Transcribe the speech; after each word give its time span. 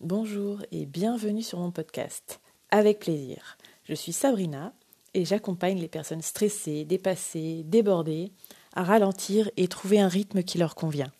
Bonjour 0.00 0.62
et 0.70 0.86
bienvenue 0.86 1.42
sur 1.42 1.58
mon 1.58 1.72
podcast. 1.72 2.40
Avec 2.70 3.00
plaisir. 3.00 3.58
Je 3.82 3.94
suis 3.94 4.12
Sabrina 4.12 4.72
et 5.12 5.24
j'accompagne 5.24 5.80
les 5.80 5.88
personnes 5.88 6.22
stressées, 6.22 6.84
dépassées, 6.84 7.64
débordées 7.64 8.30
à 8.74 8.84
ralentir 8.84 9.50
et 9.56 9.66
trouver 9.66 9.98
un 9.98 10.06
rythme 10.06 10.44
qui 10.44 10.56
leur 10.56 10.76
convient. 10.76 11.10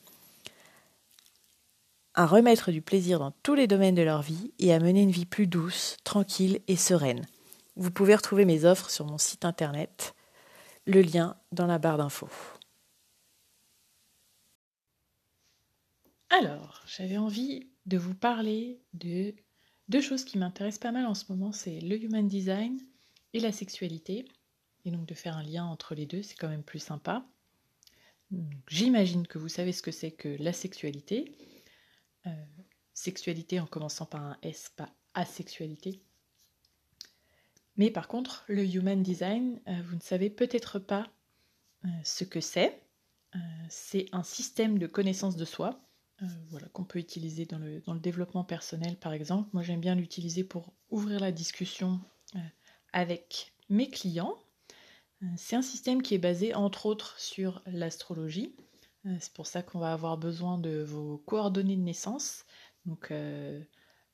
À 2.15 2.25
remettre 2.25 2.71
du 2.71 2.81
plaisir 2.81 3.19
dans 3.19 3.33
tous 3.43 3.57
les 3.57 3.67
domaines 3.67 3.97
de 3.97 4.03
leur 4.03 4.23
vie 4.23 4.53
et 4.61 4.73
à 4.73 4.79
mener 4.79 5.03
une 5.03 5.11
vie 5.11 5.27
plus 5.27 5.49
douce, 5.49 5.97
tranquille 6.05 6.61
et 6.69 6.77
sereine. 6.77 7.27
Vous 7.75 7.91
pouvez 7.91 8.15
retrouver 8.15 8.45
mes 8.45 8.65
offres 8.65 8.91
sur 8.91 9.07
mon 9.07 9.19
site 9.19 9.45
internet, 9.45 10.15
le 10.87 11.03
lien 11.03 11.37
dans 11.51 11.67
la 11.67 11.81
barre 11.81 11.99
d'infos. 11.99 12.31
Alors, 16.31 16.83
j'avais 16.87 17.19
envie 17.19 17.67
de 17.89 17.97
vous 17.97 18.15
parler 18.15 18.81
de 18.93 19.35
deux 19.89 20.03
choses 20.03 20.25
qui 20.25 20.39
m'intéressent 20.39 20.81
pas 20.81 20.93
mal 20.93 21.07
en 21.07 21.15
ce 21.15 21.25
moment, 21.31 21.53
c'est 21.53 21.81
le 21.81 22.01
human 22.01 22.29
design 22.29 22.79
et 23.33 23.41
la 23.41 23.51
sexualité. 23.51 24.29
Et 24.85 24.91
donc 24.91 25.07
de 25.07 25.15
faire 25.15 25.37
un 25.37 25.43
lien 25.43 25.65
entre 25.65 25.95
les 25.95 26.07
deux, 26.07 26.23
c'est 26.23 26.37
quand 26.37 26.49
même 26.49 26.63
plus 26.63 26.79
sympa. 26.79 27.27
J'imagine 28.69 29.27
que 29.27 29.39
vous 29.39 29.49
savez 29.49 29.73
ce 29.73 29.83
que 29.83 29.91
c'est 29.91 30.11
que 30.11 30.37
la 30.39 30.53
sexualité. 30.53 31.33
Euh, 32.27 32.31
sexualité 32.93 33.59
en 33.59 33.67
commençant 33.67 34.07
par 34.07 34.23
un 34.23 34.37
S, 34.43 34.71
pas 34.77 34.91
asexualité. 35.15 36.03
Mais 37.77 37.91
par 37.91 38.09
contre, 38.09 38.45
le 38.49 38.65
human 38.65 39.03
design, 39.03 39.61
euh, 39.67 39.83
vous 39.87 39.97
ne 39.97 40.01
savez 40.01 40.29
peut-être 40.29 40.79
pas 40.79 41.09
euh, 41.85 41.89
ce 42.05 42.25
que 42.25 42.41
c'est. 42.41 42.83
c'est 43.71 44.07
un 44.13 44.23
système 44.23 44.79
de 44.79 44.87
connaissance 44.87 45.37
de 45.37 45.45
soi 45.45 45.88
euh, 46.23 46.59
qu'on 46.73 46.85
peut 46.85 46.99
utiliser 46.99 47.45
dans 47.45 47.59
le, 47.59 48.01
développement 48.01 48.43
personnel, 48.43 48.97
par 48.97 49.13
exemple. 49.13 49.49
Moi, 49.53 49.63
j'aime 49.63 49.81
bien 49.81 49.95
l'utiliser 49.95 50.43
pour 50.43 50.73
ouvrir 50.91 51.21
la 51.21 51.31
discussion 51.31 52.01
euh, 52.35 52.41
avec 52.93 53.53
mes 53.69 53.89
clients. 53.89 54.37
Euh, 55.23 55.27
c'est 55.37 55.55
un 55.55 55.63
système 55.63 56.03
qui 56.03 56.15
est 56.15 56.19
basé, 56.19 56.55
entre 56.55 56.87
autres, 56.87 57.19
sur 57.21 57.63
l'astrologie. 57.67 58.55
c'est 59.21 59.33
pour 59.33 59.47
ça 59.47 59.63
qu'on 59.63 59.79
va 59.79 59.93
avoir 59.93 60.19
besoin 60.19 60.59
de 60.59 60.83
vos 60.83 61.19
coordonnées 61.19 61.77
de 61.77 61.83
naissance, 61.83 62.45
donc 62.85 63.13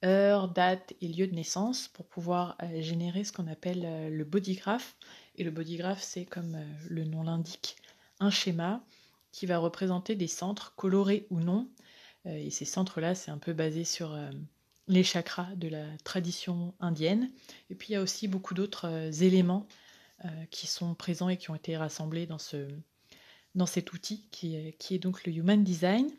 heure, 0.05 0.49
date 0.49 0.93
et 1.01 1.09
lieu 1.09 1.27
de 1.27 1.35
naissance, 1.35 1.89
pour 1.89 2.07
pouvoir 2.07 2.59
générer 2.81 3.25
ce 3.25 3.33
qu'on 3.33 3.47
appelle 3.47 4.15
le 4.15 4.25
bodygraph. 4.25 4.97
Et 5.37 5.45
le 5.45 5.51
bodygraph, 5.51 6.03
c'est 6.03 6.27
comme 6.27 6.59
le 6.87 7.05
nom 7.05 7.23
l'indique, 7.23 7.77
un 8.21 8.31
schéma 8.31 8.85
qui 9.33 9.47
va 9.47 9.59
représenter 9.59 10.15
des 10.15 10.29
centres 10.29 10.75
colorés 10.77 11.27
ou 11.31 11.41
non 11.41 11.69
et 12.27 12.51
ces 12.51 12.65
centres-là, 12.65 13.15
c'est 13.15 13.31
un 13.31 13.39
peu 13.39 13.53
basé 13.53 13.85
sur 13.85 14.15
euh, 14.15 14.31
les 14.89 15.05
chakras 15.05 15.55
de 15.57 15.69
la 15.69 15.85
tradition 16.05 16.75
indienne. 16.81 17.31
Et 17.71 17.75
puis 17.75 17.89
il 17.91 17.93
y 17.93 17.97
a 17.97 18.03
aussi 18.03 18.29
beaucoup 18.29 18.55
d'autres 18.55 18.89
euh, 18.89 19.11
éléments 19.11 19.67
qui 20.51 20.67
sont 20.67 20.95
présents 20.95 21.29
et 21.29 21.37
qui 21.37 21.51
ont 21.51 21.55
été 21.55 21.77
rassemblés 21.77 22.25
dans, 22.25 22.39
ce, 22.39 22.67
dans 23.55 23.67
cet 23.67 23.93
outil 23.93 24.27
qui 24.31 24.75
qui 24.79 24.95
est 24.95 24.99
donc 24.99 25.27
le 25.27 25.35
Human 25.35 25.63
Design. 25.63 26.11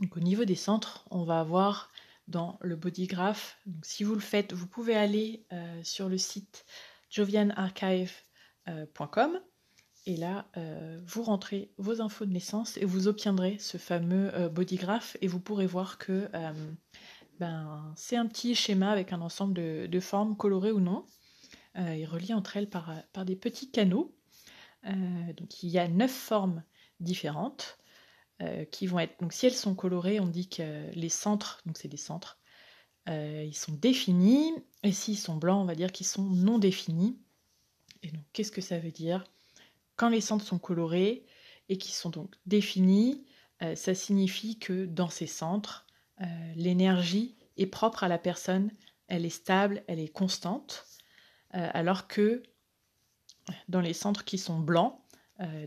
Donc, 0.00 0.16
au 0.16 0.20
niveau 0.20 0.44
des 0.44 0.56
centres, 0.56 1.04
on 1.12 1.22
va 1.22 1.38
avoir 1.38 1.92
dans 2.26 2.58
le 2.60 2.74
bodygraph. 2.74 3.56
Donc, 3.66 3.84
si 3.84 4.02
vous 4.02 4.14
le 4.14 4.20
faites, 4.20 4.52
vous 4.52 4.66
pouvez 4.66 4.96
aller 4.96 5.46
sur 5.84 6.08
le 6.08 6.18
site 6.18 6.64
jovianarchive.com 7.08 9.38
et 10.06 10.16
là, 10.16 10.46
euh, 10.56 11.00
vous 11.06 11.22
rentrez 11.22 11.70
vos 11.78 12.02
infos 12.02 12.26
de 12.26 12.32
naissance 12.32 12.76
et 12.76 12.84
vous 12.84 13.08
obtiendrez 13.08 13.58
ce 13.58 13.78
fameux 13.78 14.34
euh, 14.34 14.48
bodygraph 14.50 15.16
et 15.22 15.28
vous 15.28 15.40
pourrez 15.40 15.66
voir 15.66 15.96
que 15.96 16.28
euh, 16.34 16.72
ben, 17.40 17.92
c'est 17.96 18.16
un 18.16 18.26
petit 18.26 18.54
schéma 18.54 18.90
avec 18.90 19.14
un 19.14 19.22
ensemble 19.22 19.54
de, 19.54 20.00
formes 20.00 20.36
colorées 20.36 20.72
ou 20.72 20.80
non 20.80 21.04
et 21.76 22.04
reliées 22.06 22.34
entre 22.34 22.56
elles 22.56 22.70
par, 22.70 22.94
par 23.12 23.24
des 23.24 23.34
petits 23.34 23.68
canaux. 23.68 24.14
donc 24.84 25.64
il 25.64 25.70
y 25.70 25.78
a 25.80 25.88
neuf 25.88 26.12
formes 26.12 26.62
différentes 27.00 27.78
qui 28.70 28.86
vont 28.86 29.00
être. 29.00 29.20
Donc 29.20 29.32
si 29.32 29.46
elles 29.46 29.54
sont 29.54 29.74
colorées, 29.74 30.20
on 30.20 30.28
dit 30.28 30.48
que 30.48 30.88
les 30.92 31.08
centres, 31.08 31.60
donc 31.66 31.76
c'est 31.76 31.88
des 31.88 31.96
centres, 31.96 32.38
ils 33.08 33.56
sont 33.56 33.72
définis 33.72 34.52
et 34.84 34.92
s'ils 34.92 35.18
sont 35.18 35.34
blancs, 35.34 35.60
on 35.60 35.64
va 35.64 35.74
dire 35.74 35.90
qu'ils 35.90 36.06
sont 36.06 36.22
non 36.22 36.60
définis. 36.60 37.18
Et 38.04 38.12
donc 38.12 38.22
qu'est-ce 38.32 38.52
que 38.52 38.60
ça 38.60 38.78
veut 38.78 38.92
dire? 38.92 39.24
Quand 39.96 40.08
les 40.08 40.20
centres 40.20 40.44
sont 40.44 40.58
colorés 40.58 41.24
et 41.68 41.78
qui 41.78 41.92
sont 41.92 42.10
donc 42.10 42.34
définis, 42.46 43.24
euh, 43.62 43.74
ça 43.74 43.94
signifie 43.94 44.58
que 44.58 44.84
dans 44.84 45.08
ces 45.08 45.26
centres, 45.26 45.86
euh, 46.20 46.24
l'énergie 46.56 47.36
est 47.56 47.66
propre 47.66 48.04
à 48.04 48.08
la 48.08 48.18
personne, 48.18 48.70
elle 49.08 49.24
est 49.24 49.30
stable, 49.30 49.82
elle 49.86 50.00
est 50.00 50.12
constante, 50.12 50.86
euh, 51.54 51.68
alors 51.72 52.08
que 52.08 52.42
dans 53.68 53.80
les 53.80 53.92
centres 53.92 54.24
qui 54.24 54.38
sont 54.38 54.58
blancs, 54.58 54.98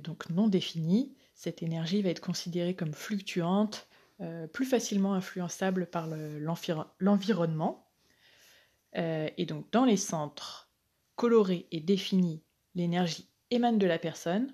donc 0.02 0.30
non 0.30 0.48
définis, 0.48 1.14
cette 1.36 1.62
énergie 1.62 2.02
va 2.02 2.10
être 2.10 2.22
considérée 2.22 2.74
comme 2.74 2.94
fluctuante, 2.94 3.88
plus 4.54 4.66
facilement 4.66 5.14
influençable 5.14 5.86
par 5.86 6.08
l'environnement. 7.00 7.86
et 8.96 9.46
donc 9.46 9.70
dans 9.72 9.86
les 9.86 9.98
centres 9.98 10.72
colorés 11.16 11.68
et 11.72 11.82
définis, 11.82 12.42
l'énergie 12.74 13.30
émane 13.52 13.78
de 13.78 13.88
la 13.88 14.00
personne. 14.00 14.54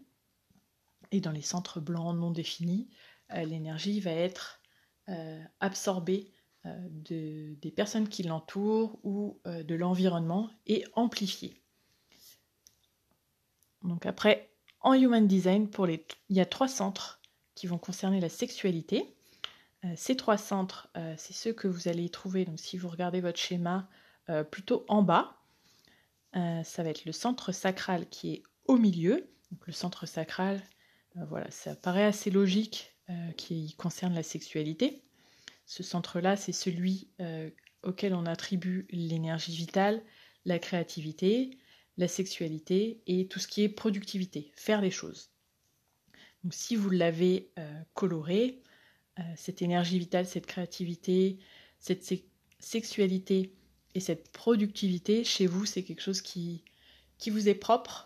Et 1.11 1.21
dans 1.21 1.31
les 1.31 1.41
centres 1.41 1.79
blancs 1.79 2.15
non 2.17 2.31
définis, 2.31 2.89
euh, 3.31 3.43
l'énergie 3.43 3.99
va 3.99 4.11
être 4.11 4.61
euh, 5.09 5.41
absorbée 5.59 6.31
euh, 6.65 6.75
de, 6.89 7.55
des 7.61 7.71
personnes 7.71 8.07
qui 8.07 8.23
l'entourent 8.23 8.99
ou 9.03 9.39
de 9.45 9.75
l'environnement 9.75 10.49
et 10.65 10.85
amplifiée. 10.93 11.61
Donc 13.83 14.05
après, 14.05 14.49
en 14.81 14.93
Human 14.93 15.27
Design, 15.27 15.69
pour 15.69 15.85
les, 15.85 16.05
il 16.29 16.37
y 16.37 16.41
a 16.41 16.45
trois 16.45 16.67
centres 16.67 17.21
qui 17.55 17.67
vont 17.67 17.77
concerner 17.77 18.19
la 18.19 18.29
sexualité. 18.29 19.15
ces 19.95 20.15
trois 20.15 20.37
centres, 20.37 20.89
c'est 21.17 21.33
ceux 21.33 21.51
que 21.53 21.67
vous 21.67 21.89
allez 21.89 22.09
trouver, 22.09 22.45
donc 22.45 22.59
si 22.59 22.77
vous 22.77 22.87
regardez 22.87 23.19
votre 23.19 23.37
schéma, 23.37 23.89
plutôt 24.49 24.85
en 24.87 25.03
bas. 25.03 25.37
ça 26.33 26.83
va 26.83 26.89
être 26.89 27.05
le 27.05 27.11
centre 27.11 27.51
sacral 27.51 28.07
qui 28.07 28.33
est 28.33 28.43
au 28.66 28.78
milieu, 28.78 29.29
le 29.66 29.74
centre 29.74 30.06
sacral, 30.06 30.62
euh, 31.18 31.25
voilà, 31.25 31.50
ça 31.51 31.75
paraît 31.75 32.06
assez 32.06 32.31
logique 32.31 32.96
euh, 33.09 33.31
qui 33.34 33.75
concerne 33.75 34.13
la 34.13 34.24
sexualité. 34.24 35.03
Ce 35.66 35.84
centre-là, 35.84 36.35
c'est 36.35 36.51
celui 36.51 37.09
euh, 37.22 37.50
auquel 37.84 38.13
on 38.13 38.25
attribue 38.25 38.88
l'énergie 38.90 39.56
vitale, 39.56 40.01
la 40.46 40.59
créativité, 40.59 41.57
la 41.97 42.07
sexualité 42.07 43.01
et 43.07 43.28
tout 43.28 43.40
ce 43.40 43.47
qui 43.47 43.63
est 43.63 43.69
productivité, 43.69 44.51
faire 44.56 44.81
les 44.81 44.91
choses. 44.91 45.30
Donc 46.44 46.53
si 46.53 46.75
vous 46.75 46.90
l'avez 46.90 47.51
coloré, 47.94 48.62
cette 49.38 49.62
énergie 49.62 50.00
vitale, 50.00 50.25
cette 50.25 50.45
créativité, 50.45 51.40
cette 51.80 52.03
sexualité 52.59 53.53
et 53.95 54.00
cette 54.00 54.31
productivité, 54.31 55.24
chez 55.24 55.47
vous, 55.47 55.66
c'est 55.66 55.84
quelque 55.84 56.01
chose 56.01 56.22
qui, 56.22 56.63
vous 57.28 57.47
est 57.47 57.56
propre 57.56 58.06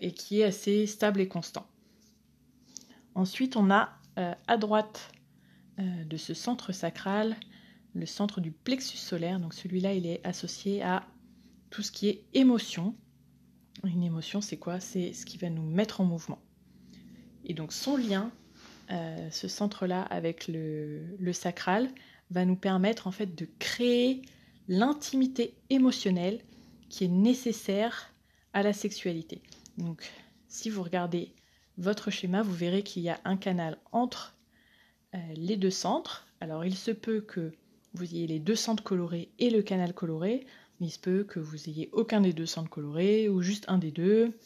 et 0.00 0.12
qui 0.12 0.40
est 0.40 0.44
assez 0.44 0.86
stable 0.86 1.20
et 1.20 1.28
constant. 1.28 1.66
Ensuite, 3.14 3.56
on 3.56 3.70
a 3.70 3.90
euh, 4.18 4.34
à 4.46 4.56
droite 4.56 5.12
euh, 5.78 6.04
de 6.04 6.16
ce 6.16 6.34
centre 6.34 6.72
sacral 6.72 7.36
le 7.94 8.06
centre 8.06 8.40
du 8.40 8.50
plexus 8.50 8.96
solaire. 8.96 9.38
Donc 9.38 9.54
celui-là, 9.54 9.94
il 9.94 10.06
est 10.06 10.24
associé 10.26 10.82
à 10.82 11.06
tout 11.70 11.82
ce 11.82 11.92
qui 11.92 12.08
est 12.08 12.24
émotion. 12.34 12.96
Une 13.84 14.02
émotion, 14.02 14.40
c'est 14.40 14.56
quoi? 14.56 14.80
C'est 14.80 15.12
ce 15.12 15.24
qui 15.24 15.38
va 15.38 15.48
nous 15.48 15.62
mettre 15.62 16.00
en 16.00 16.04
mouvement. 16.04 16.40
Et 17.44 17.54
donc 17.54 17.72
son 17.72 17.96
lien, 17.96 18.32
ce 18.88 19.48
centre-là 19.48 20.02
avec 20.02 20.48
le, 20.48 21.16
le, 21.18 21.32
sacral, 21.32 21.88
va 22.30 22.44
nous 22.44 22.56
permettre 22.56 23.06
en 23.06 23.12
fait 23.12 23.34
de 23.36 23.46
créer 23.60 24.22
l'intimité 24.66 25.54
émotionnelle 25.70 26.40
qui 26.88 27.04
est 27.04 27.08
nécessaire 27.08 28.12
à 28.54 28.62
la 28.62 28.72
sexualité. 28.72 29.40
Donc, 29.78 30.10
si 30.48 30.70
vous 30.70 30.82
regardez 30.82 31.34
votre 31.78 32.10
schéma, 32.10 32.42
vous 32.42 32.54
verrez 32.54 32.82
qu'il 32.82 33.02
y 33.02 33.08
a 33.08 33.20
un 33.24 33.36
canal 33.36 33.78
entre 33.92 34.36
euh, 35.14 35.18
les 35.34 35.56
deux 35.56 35.70
centres. 35.70 36.26
Alors, 36.40 36.64
il 36.64 36.76
se 36.76 36.90
peut 36.90 37.20
que 37.20 37.52
vous 37.94 38.04
ayez 38.04 38.26
les 38.26 38.38
deux 38.38 38.54
centres 38.54 38.82
colorés 38.82 39.30
et 39.38 39.50
le 39.50 39.62
canal 39.62 39.94
coloré, 39.94 40.46
mais 40.78 40.86
il 40.86 40.90
se 40.90 40.98
peut 40.98 41.24
que 41.24 41.40
vous 41.40 41.68
ayez 41.68 41.88
aucun 41.92 42.20
des 42.20 42.32
deux 42.32 42.46
centres 42.46 42.70
colorés 42.70 43.28
ou 43.28 43.42
juste 43.42 43.64
un 43.68 43.78
des 43.78 43.90
deux 43.90 44.36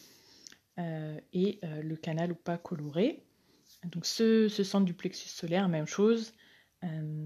euh, 0.79 1.19
et 1.33 1.59
euh, 1.65 1.83
le 1.83 1.97
canal 1.97 2.33
ou 2.33 2.37
pas 2.37 2.59
coloré. 2.59 3.23
Donc, 3.85 4.07
ce, 4.07 4.49
ce, 4.49 4.65
centre 4.65 4.87
du 4.87 4.95
plexus 4.95 5.29
solaire, 5.29 5.69
même 5.69 5.87
chose. 5.87 6.33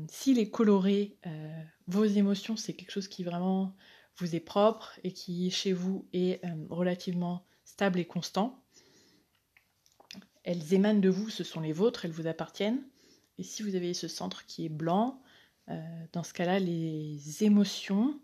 S'il 0.09 0.39
est 0.39 0.49
coloré, 0.49 1.19
vos 1.87 2.05
émotions, 2.05 2.57
c'est 2.57 2.73
quelque 2.73 2.91
chose 2.91 3.09
qui 3.09 3.23
vraiment 3.23 3.75
vous 4.17 4.35
est 4.35 4.41
propre 4.41 4.99
et 5.05 5.13
qui 5.13 5.51
chez 5.51 5.75
vous 5.75 6.07
est 6.15 6.41
relativement 6.71 7.45
stable 7.73 8.01
et 8.01 8.05
constant. 8.05 8.63
Elles 10.45 10.75
émanent 10.75 11.01
de 11.01 11.09
vous, 11.09 11.31
ce 11.31 11.43
sont 11.43 11.61
les 11.61 11.73
vôtres, 11.73 12.05
elles 12.05 12.13
vous 12.13 12.27
appartiennent. 12.27 12.83
Et 13.39 13.43
si 13.43 13.63
vous 13.63 13.75
avez 13.75 13.95
ce 13.95 14.09
centre 14.09 14.45
qui 14.45 14.67
est 14.67 14.69
blanc, 14.69 15.23
dans 16.13 16.23
ce 16.23 16.35
cas-là, 16.35 16.59
les 16.59 17.45
émotions 17.45 18.21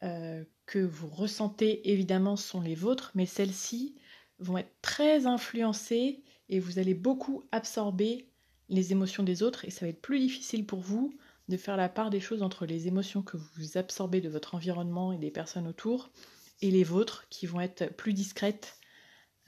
que 0.00 0.78
vous 0.78 1.08
ressentez 1.08 1.88
évidemment 1.92 2.36
sont 2.36 2.60
les 2.60 2.74
vôtres, 2.74 3.12
mais 3.14 3.26
celles-ci 3.26 3.94
vont 4.40 4.58
être 4.58 4.74
très 4.82 5.26
influencées 5.26 6.24
et 6.48 6.58
vous 6.58 6.80
allez 6.80 6.94
beaucoup 6.94 7.44
absorber 7.52 8.26
les 8.68 8.90
émotions 8.90 9.22
des 9.22 9.42
autres 9.44 9.64
et 9.64 9.70
ça 9.70 9.86
va 9.86 9.90
être 9.90 10.02
plus 10.02 10.18
difficile 10.18 10.66
pour 10.66 10.80
vous 10.80 11.14
de 11.48 11.56
faire 11.56 11.76
la 11.76 11.88
part 11.88 12.10
des 12.10 12.20
choses 12.20 12.42
entre 12.42 12.66
les 12.66 12.88
émotions 12.88 13.22
que 13.22 13.36
vous 13.36 13.78
absorbez 13.78 14.20
de 14.20 14.28
votre 14.28 14.54
environnement 14.54 15.12
et 15.12 15.18
des 15.18 15.30
personnes 15.30 15.68
autour 15.68 16.10
et 16.64 16.70
les 16.70 16.82
vôtres 16.82 17.28
qui 17.28 17.44
vont 17.46 17.60
être 17.60 17.94
plus 17.94 18.14
discrètes 18.14 18.78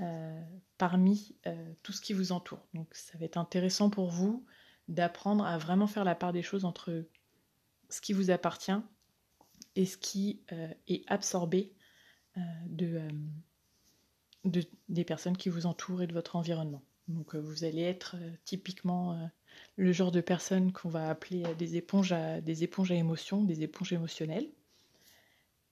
euh, 0.01 0.43
parmi 0.77 1.35
euh, 1.47 1.73
tout 1.83 1.93
ce 1.93 2.03
qui 2.03 2.13
vous 2.13 2.31
entoure. 2.31 2.69
Donc 2.75 2.95
ça 2.95 3.17
va 3.17 3.25
être 3.25 3.39
intéressant 3.39 3.89
pour 3.89 4.11
vous 4.11 4.45
d'apprendre 4.89 5.47
à 5.47 5.57
vraiment 5.57 5.87
faire 5.87 6.05
la 6.05 6.15
part 6.15 6.35
des 6.35 6.43
choses 6.43 6.67
entre 6.67 7.07
ce 7.89 8.03
qui 8.03 8.13
vous 8.13 8.31
appartient 8.31 8.79
et 9.77 9.87
ce 9.87 9.97
qui 9.97 10.43
euh, 10.53 10.69
est 10.89 11.05
absorbé 11.11 11.73
de, 12.67 13.01
des 14.45 15.05
personnes 15.05 15.39
qui 15.39 15.49
vous 15.49 15.65
entourent 15.65 16.03
et 16.03 16.07
de 16.07 16.13
votre 16.13 16.37
environnement. 16.37 16.83
Donc 17.09 17.35
vous 17.35 17.65
allez 17.65 17.81
être 17.81 18.17
typiquement 18.45 19.31
le 19.77 19.91
genre 19.91 20.13
de 20.13 20.21
personne 20.21 20.71
qu'on 20.71 20.91
va 20.91 21.09
appeler 21.09 21.45
des 21.55 21.77
éponges 21.77 22.13
à, 22.13 22.43
des 22.43 22.63
éponges 22.63 22.93
à 22.93 22.95
émotions, 22.95 23.43
des 23.43 23.63
éponges 23.63 23.95
émotionnelles. 23.95 24.51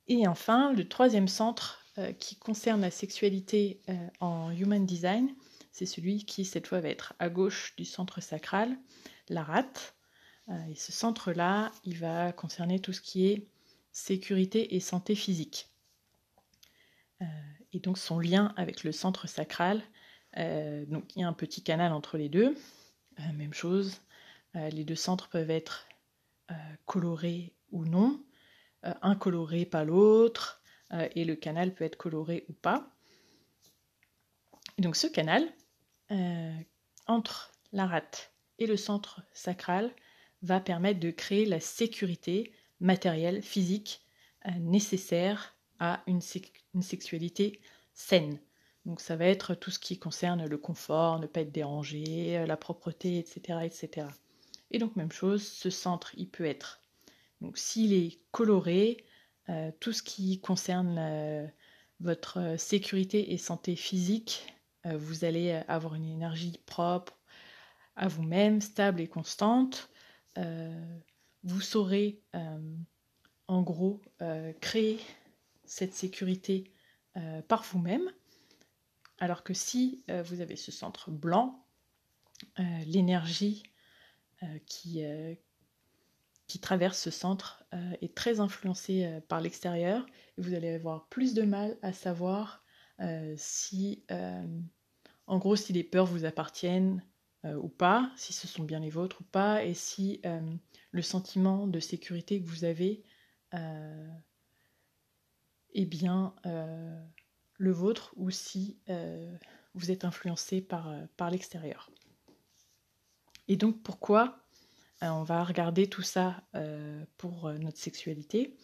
Et 0.07 0.27
enfin, 0.29 0.73
le 0.73 0.87
troisième 0.87 1.29
centre 1.29 1.85
euh, 1.99 2.13
qui 2.13 2.37
concerne 2.37 2.83
la 2.83 2.91
sexualité 2.91 3.81
euh, 3.89 4.09
en 4.21 4.51
Human 4.51 4.85
Design, 4.85 5.35
c'est 5.73 5.87
celui 5.87 6.25
qui 6.25 6.45
cette 6.45 6.67
fois 6.67 6.81
va 6.81 6.89
être 6.89 7.15
à 7.19 7.29
gauche 7.31 7.75
du 7.77 7.85
centre 7.85 8.21
sacral, 8.21 8.77
la 9.29 9.43
rate. 9.43 9.95
Euh, 10.51 10.67
et 10.67 10.75
ce 10.75 10.93
centre-là, 10.93 11.73
il 11.85 11.99
va 11.99 12.33
concerner 12.33 12.81
tout 12.81 12.93
ce 12.93 13.01
qui 13.01 13.27
est 13.29 13.47
sécurité 13.93 14.75
et 14.75 14.81
santé 14.81 15.15
physique. 15.15 15.69
et 17.73 17.79
donc 17.79 17.97
son 17.97 18.19
lien 18.19 18.53
avec 18.57 18.83
le 18.83 18.93
centre 18.93 19.29
sacral, 19.29 19.83
donc 20.89 21.15
il 21.15 21.21
y 21.21 21.23
a 21.23 21.29
un 21.29 21.33
petit 21.33 21.63
canal 21.63 21.93
entre 21.93 22.19
les 22.19 22.29
deux, 22.29 22.57
même 23.35 23.55
chose, 23.55 24.01
les 24.55 24.85
deux 24.85 24.97
centres 24.97 25.29
peuvent 25.29 25.51
être 25.51 25.87
colorés 26.87 27.53
ou 27.71 27.85
non, 27.85 28.21
un 29.03 29.15
coloré, 29.15 29.65
pas 29.65 29.85
l'autre, 29.85 30.63
euh, 30.93 31.09
et 31.15 31.25
le 31.25 31.35
canal 31.35 31.75
peut 31.75 31.85
être 31.85 31.97
coloré 31.97 32.45
ou 32.49 32.53
pas. 32.53 32.91
donc 34.79 34.97
ce 34.97 35.07
canal, 35.07 35.45
euh, 36.11 36.55
entre 37.07 37.53
la 37.73 37.87
rate 37.87 38.33
et 38.59 38.67
le 38.67 38.77
centre 38.77 39.23
sacral, 39.33 39.95
va 40.43 40.61
permettre 40.61 41.01
de 41.01 41.11
créer 41.11 41.47
la 41.47 41.61
sécurité 41.61 42.53
matérielle, 42.81 43.43
physique, 43.43 44.03
euh, 44.47 44.51
nécessaire 44.59 45.57
à 45.79 46.03
une, 46.07 46.21
une, 46.75 46.83
sexualité 46.83 47.61
saine. 47.95 48.39
Donc 48.85 49.01
ça 49.01 49.17
va 49.17 49.25
être 49.25 49.55
tout 49.55 49.71
ce 49.71 49.79
qui 49.79 49.99
concerne 49.99 50.47
le 50.47 50.59
confort, 50.59 51.19
ne 51.19 51.27
pas 51.27 51.41
être 51.41 51.53
dérangé, 51.53 52.45
la 52.47 52.57
propreté, 52.57 53.19
etc. 53.19 53.61
etc. 53.63 54.07
Et 54.71 54.79
donc 54.79 54.95
même 54.97 55.11
chose, 55.11 55.43
ce 55.43 55.71
centre, 55.71 56.13
il 56.17 56.29
peut 56.29 56.45
être 56.45 56.84
donc 57.41 57.59
s'il 57.59 57.93
est 57.93 58.21
coloré, 58.31 59.05
euh, 59.51 59.71
tout 59.79 59.93
ce 59.93 60.03
qui 60.03 60.41
concerne 60.41 60.97
euh, 60.99 61.47
votre 62.01 62.57
sécurité 62.59 63.33
et 63.33 63.39
santé 63.39 63.77
physique, 63.77 64.55
euh, 64.87 64.97
vous 64.97 65.25
allez 65.25 65.53
avoir 65.69 65.95
une 65.95 66.07
énergie 66.07 66.59
propre 66.67 67.19
à 67.97 68.09
vous-même, 68.09 68.61
stable 68.61 69.01
et 69.01 69.07
constante. 69.07 69.89
vous 71.45 71.61
saurez 71.61 72.21
en 73.47 73.63
gros 73.63 74.03
créer 74.61 74.99
cette 75.65 75.95
sécurité 75.95 76.73
par 77.47 77.63
vous-même. 77.63 78.11
Alors 79.19 79.45
que 79.45 79.55
si 79.55 80.03
vous 80.09 80.41
avez 80.41 80.57
ce 80.57 80.73
centre 80.73 81.13
blanc, 81.13 81.65
l'énergie 82.59 83.63
qui, 84.67 85.05
qui 86.47 86.59
traverse 86.59 86.99
ce 86.99 87.11
centre 87.11 87.65
euh, 87.75 87.97
est 88.03 88.15
très 88.15 88.41
influencé 88.41 89.05
euh, 89.05 89.21
par 89.21 89.41
l'extérieur 89.41 90.07
vous 90.37 90.55
allez 90.55 90.71
avoir 90.71 91.09
plus 91.09 91.35
de 91.35 91.43
mal 91.43 91.79
à 91.83 91.93
savoir 91.93 92.65
euh, 93.01 93.35
si, 93.37 94.05
en 95.27 95.39
gros, 95.39 95.57
si 95.57 95.73
les 95.73 95.85
peurs 95.85 96.07
vous 96.07 96.25
appartiennent 96.25 97.05
ou 97.45 97.69
pas, 97.69 98.11
si 98.17 98.33
ce 98.33 98.49
sont 98.49 98.65
bien 98.65 98.81
les 98.81 98.91
vôtres 98.91 99.21
ou 99.21 99.25
pas, 99.25 99.65
et 99.65 99.75
si 99.75 100.23
le 100.91 101.03
sentiment 101.03 101.69
de 101.69 101.79
sécurité 101.79 102.43
que 102.43 102.49
vous 102.49 102.65
avez 102.65 103.05
est 105.73 105.85
bien 105.85 106.35
le 107.59 107.71
vôtre 107.71 108.13
ou 108.17 108.31
si 108.31 108.81
vous 109.75 109.93
êtes 109.93 110.05
influencé 110.05 110.61
par, 110.61 110.93
par 111.17 111.31
l'extérieur. 111.31 111.91
Et 113.47 113.57
donc 113.57 113.85
pourquoi 113.85 114.44
on 115.03 115.23
va 115.23 115.45
regarder 115.45 115.89
tout 115.89 116.03
ça 116.03 116.43
euh, 116.55 117.05
pour 117.17 117.47
euh, 117.47 117.59
notre 117.59 117.79
sexualité 117.79 118.57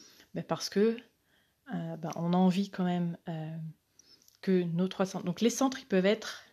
parce 0.49 0.69
que 0.69 0.97
ben, 1.73 2.11
on 2.17 2.33
a 2.33 2.37
envie 2.37 2.69
quand 2.69 2.85
même 2.85 3.17
que 4.41 4.63
nos 4.63 4.89
trois 4.89 5.07
centres. 5.07 5.25
Donc 5.25 5.41
les 5.41 5.51
centres, 5.51 5.79
ils 5.81 5.87
peuvent 5.87 6.07
être 6.07 6.45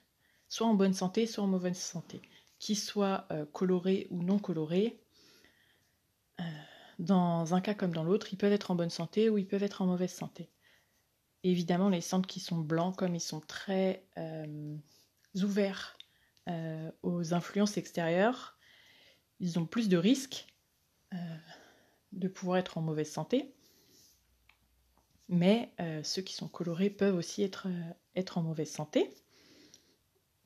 soit 0.48 0.68
en 0.68 0.76
bonne 0.76 0.94
santé, 0.94 1.26
soit 1.26 1.44
en 1.44 1.48
mauvaise 1.48 1.78
santé, 1.78 2.22
qu'ils 2.60 2.78
soient 2.78 3.28
colorés 3.52 4.08
ou 4.12 4.22
non 4.22 4.38
colorés. 4.38 5.00
dans 7.00 7.54
un 7.54 7.62
cas 7.62 7.74
comme 7.76 7.94
dans 7.94 8.04
l'autre, 8.04 8.28
ils 8.32 8.38
peuvent 8.38 8.54
être 8.54 8.70
en 8.70 8.76
bonne 8.76 8.92
santé 8.92 9.30
ou 9.30 9.40
ils 9.40 9.48
peuvent 9.48 9.64
être 9.64 9.82
en 9.84 9.88
mauvaise 9.88 10.14
santé. 10.14 10.50
Évidemment, 11.44 11.90
les 11.90 12.02
centres 12.02 12.28
qui 12.28 12.40
sont 12.40 12.58
blancs, 12.58 12.96
comme 12.96 13.16
ils 13.16 13.20
sont 13.20 13.42
très 13.42 14.04
ouverts 15.36 15.98
aux 17.04 17.34
influences 17.34 17.78
extérieures, 17.78 18.57
ils 19.40 19.60
ont 19.60 19.66
plus 19.66 19.90
de 19.90 19.98
risques 19.98 20.48
euh, 21.14 21.18
de 22.12 22.28
pouvoir 22.28 22.58
être 22.58 22.78
en 22.78 22.82
mauvaise 22.82 23.12
santé. 23.12 23.54
Mais 25.30 25.74
euh, 25.80 26.02
ceux 26.04 26.22
qui 26.22 26.34
sont 26.34 26.48
colorés 26.48 26.90
peuvent 26.90 27.16
aussi 27.16 27.44
être, 27.44 27.68
euh, 27.68 27.94
être 28.16 28.38
en 28.38 28.42
mauvaise 28.42 28.72
santé. 28.72 29.14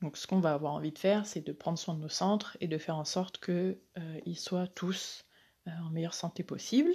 Donc 0.00 0.16
ce 0.16 0.26
qu'on 0.26 0.40
va 0.40 0.52
avoir 0.52 0.72
envie 0.72 0.90
de 0.90 0.98
faire, 0.98 1.26
c'est 1.26 1.40
de 1.46 1.52
prendre 1.52 1.78
soin 1.78 1.94
de 1.94 2.00
nos 2.00 2.08
centres 2.08 2.56
et 2.60 2.66
de 2.66 2.78
faire 2.78 2.96
en 2.96 3.04
sorte 3.04 3.38
qu'ils 3.38 4.38
soient 4.38 4.66
tous 4.66 5.24
en 5.66 5.90
meilleure 5.90 6.14
santé 6.14 6.42
possible. 6.42 6.92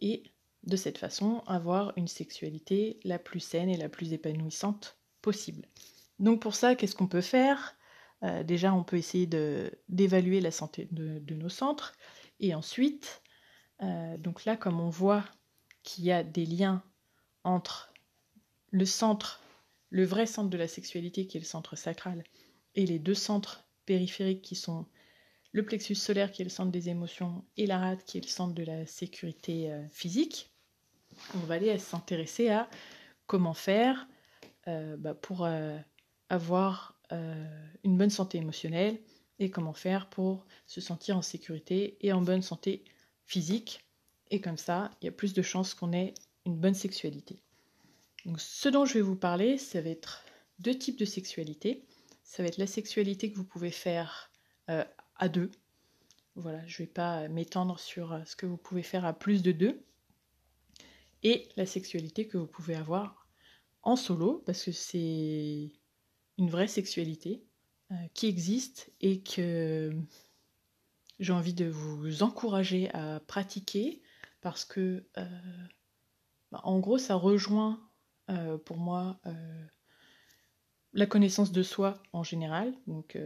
Et 0.00 0.22
de 0.64 0.76
cette 0.76 0.98
façon, 0.98 1.42
avoir 1.46 1.94
une 1.96 2.06
sexualité 2.06 3.00
la 3.04 3.18
plus 3.18 3.40
saine 3.40 3.70
et 3.70 3.78
la 3.78 3.88
plus 3.88 4.12
épanouissante 4.12 4.98
possible. 5.22 5.66
Donc 6.18 6.42
pour 6.42 6.54
ça, 6.54 6.74
qu'est-ce 6.74 6.94
qu'on 6.94 7.06
peut 7.08 7.22
faire? 7.22 7.77
Euh, 8.24 8.42
déjà, 8.42 8.74
on 8.74 8.82
peut 8.82 8.96
essayer 8.96 9.26
d'évaluer 9.88 10.40
la 10.40 10.50
santé 10.50 10.88
de, 10.90 11.34
nos 11.34 11.48
centres. 11.48 11.94
Et 12.40 12.54
ensuite, 12.54 13.22
euh, 13.82 14.16
donc 14.18 14.44
là, 14.44 14.56
comme 14.56 14.80
on 14.80 14.90
voit 14.90 15.24
qu'il 15.82 16.04
y 16.04 16.12
a 16.12 16.22
des 16.22 16.46
liens 16.46 16.82
entre 17.44 17.92
le 18.70 18.84
centre, 18.84 19.40
le 19.90 20.04
vrai 20.04 20.26
centre 20.26 20.50
de 20.50 20.58
la 20.58 20.68
sexualité 20.68 21.26
qui 21.26 21.36
est 21.36 21.40
le 21.40 21.46
centre 21.46 21.76
sacral, 21.76 22.24
et 22.74 22.86
les 22.86 22.98
deux 22.98 23.14
centres 23.14 23.64
périphériques 23.86 24.42
qui 24.42 24.54
sont 24.54 24.86
le 25.52 25.64
plexus 25.64 25.94
solaire 25.94 26.30
qui 26.30 26.42
est 26.42 26.44
le 26.44 26.50
centre 26.50 26.70
des 26.70 26.90
émotions 26.90 27.44
et 27.56 27.66
la 27.66 27.78
rate 27.78 28.04
qui 28.04 28.18
est 28.18 28.20
le 28.20 28.28
centre 28.28 28.54
de 28.54 28.62
la 28.62 28.84
sécurité 28.86 29.72
euh, 29.72 29.82
physique, 29.90 30.52
on 31.34 31.38
va 31.38 31.54
aller 31.54 31.76
s'intéresser 31.78 32.50
à 32.50 32.68
comment 33.26 33.54
faire 33.54 34.06
bah, 34.66 35.14
pour 35.14 35.48
avoir 36.28 36.97
une 37.10 37.96
bonne 37.96 38.10
santé 38.10 38.38
émotionnelle 38.38 38.98
et 39.38 39.50
comment 39.50 39.72
faire 39.72 40.08
pour 40.08 40.44
se 40.66 40.80
sentir 40.80 41.16
en 41.16 41.22
sécurité 41.22 41.96
et 42.00 42.12
en 42.12 42.20
bonne 42.20 42.42
santé 42.42 42.84
physique. 43.24 43.84
Et 44.30 44.40
comme 44.40 44.58
ça, 44.58 44.90
il 45.00 45.06
y 45.06 45.08
a 45.08 45.12
plus 45.12 45.32
de 45.32 45.42
chances 45.42 45.74
qu'on 45.74 45.92
ait 45.92 46.14
une 46.44 46.56
bonne 46.56 46.74
sexualité. 46.74 47.38
Donc, 48.26 48.40
ce 48.40 48.68
dont 48.68 48.84
je 48.84 48.94
vais 48.94 49.00
vous 49.00 49.16
parler, 49.16 49.58
ça 49.58 49.80
va 49.80 49.90
être 49.90 50.24
deux 50.58 50.76
types 50.76 50.98
de 50.98 51.04
sexualité. 51.04 51.86
Ça 52.24 52.42
va 52.42 52.48
être 52.48 52.58
la 52.58 52.66
sexualité 52.66 53.30
que 53.30 53.36
vous 53.36 53.44
pouvez 53.44 53.70
faire 53.70 54.30
euh, 54.70 54.84
à 55.16 55.28
deux. 55.28 55.50
Voilà, 56.34 56.64
je 56.66 56.82
ne 56.82 56.86
vais 56.86 56.92
pas 56.92 57.28
m'étendre 57.28 57.78
sur 57.78 58.12
euh, 58.12 58.20
ce 58.26 58.36
que 58.36 58.46
vous 58.46 58.56
pouvez 58.56 58.82
faire 58.82 59.04
à 59.04 59.12
plus 59.12 59.42
de 59.42 59.52
deux. 59.52 59.82
Et 61.22 61.48
la 61.56 61.66
sexualité 61.66 62.28
que 62.28 62.38
vous 62.38 62.46
pouvez 62.46 62.74
avoir 62.74 63.26
en 63.82 63.96
solo, 63.96 64.42
parce 64.46 64.64
que 64.64 64.72
c'est 64.72 65.70
une 66.38 66.50
vraie 66.50 66.68
sexualité 66.68 67.44
euh, 67.90 67.94
qui 68.14 68.26
existe 68.26 68.90
et 69.00 69.22
que 69.22 69.92
j'ai 71.18 71.32
envie 71.32 71.52
de 71.54 71.66
vous 71.66 72.22
encourager 72.22 72.90
à 72.94 73.20
pratiquer 73.20 74.00
parce 74.40 74.64
que, 74.64 75.04
euh, 75.18 75.24
bah, 76.52 76.60
en 76.62 76.78
gros, 76.78 76.96
ça 76.96 77.16
rejoint 77.16 77.80
euh, 78.30 78.56
pour 78.56 78.78
moi 78.78 79.20
la 80.94 81.06
connaissance 81.06 81.52
de 81.52 81.62
soi 81.62 82.02
en 82.12 82.22
général, 82.22 82.72
donc 82.86 83.18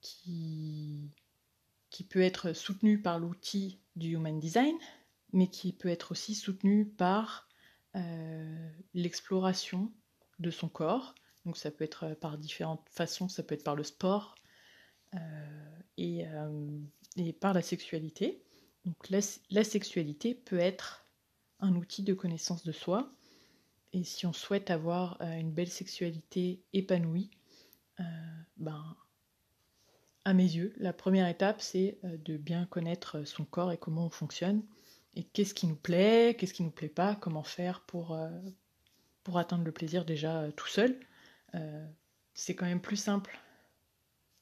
qui, 0.00 1.10
qui 1.90 2.04
peut 2.04 2.20
être 2.20 2.52
soutenu 2.52 3.00
par 3.00 3.18
l'outil 3.18 3.80
du 3.96 4.10
Human 4.10 4.38
Design, 4.38 4.76
mais 5.32 5.48
qui 5.48 5.72
peut 5.72 5.88
être 5.88 6.12
aussi 6.12 6.34
soutenu 6.34 6.86
par 6.86 7.48
l'exploration 8.94 9.92
de 10.38 10.50
son 10.50 10.68
corps. 10.68 11.14
Donc 11.44 11.56
ça 11.56 11.70
peut 11.70 11.84
être 11.84 12.14
par 12.14 12.38
différentes 12.38 12.86
façons, 12.88 13.28
ça 13.28 13.42
peut 13.42 13.54
être 13.54 13.64
par 13.64 13.76
le 13.76 13.84
sport 13.84 14.34
et, 15.98 16.24
et, 17.16 17.32
par 17.34 17.52
la 17.52 17.62
sexualité. 17.62 18.42
Donc 18.84 19.10
la, 19.10 19.18
la 19.50 19.64
sexualité 19.64 20.34
peut 20.34 20.58
être 20.58 21.06
un 21.60 21.74
outil 21.74 22.02
de 22.02 22.14
connaissance 22.14 22.64
de 22.64 22.72
soi. 22.72 23.12
Et 23.92 24.04
si 24.04 24.24
on 24.24 24.32
souhaite 24.32 24.70
avoir 24.70 25.20
une 25.20 25.52
belle 25.52 25.68
sexualité 25.68 26.62
épanouie, 26.72 27.30
ben, 28.56 28.96
à 30.24 30.34
mes 30.34 30.44
yeux, 30.44 30.72
la 30.76 30.92
première 30.92 31.28
étape, 31.28 31.60
c'est 31.60 31.98
euh, 32.04 32.16
de 32.18 32.36
bien 32.36 32.66
connaître 32.66 33.24
son 33.24 33.44
corps 33.44 33.72
et 33.72 33.76
comment 33.76 34.06
on 34.06 34.10
fonctionne, 34.10 34.62
et 35.14 35.24
qu'est-ce 35.24 35.54
qui 35.54 35.66
nous 35.66 35.76
plaît, 35.76 36.36
qu'est-ce 36.38 36.54
qui 36.54 36.62
nous 36.62 36.70
plaît 36.70 36.88
pas, 36.88 37.16
comment 37.16 37.42
faire 37.42 37.80
pour, 37.82 38.14
euh, 38.14 38.30
pour 39.24 39.38
atteindre 39.38 39.64
le 39.64 39.72
plaisir 39.72 40.04
déjà 40.04 40.42
euh, 40.42 40.50
tout 40.52 40.68
seul. 40.68 40.98
C'est 42.34 42.54
quand 42.54 42.66
même 42.66 42.80
plus 42.80 42.96
simple 42.96 43.38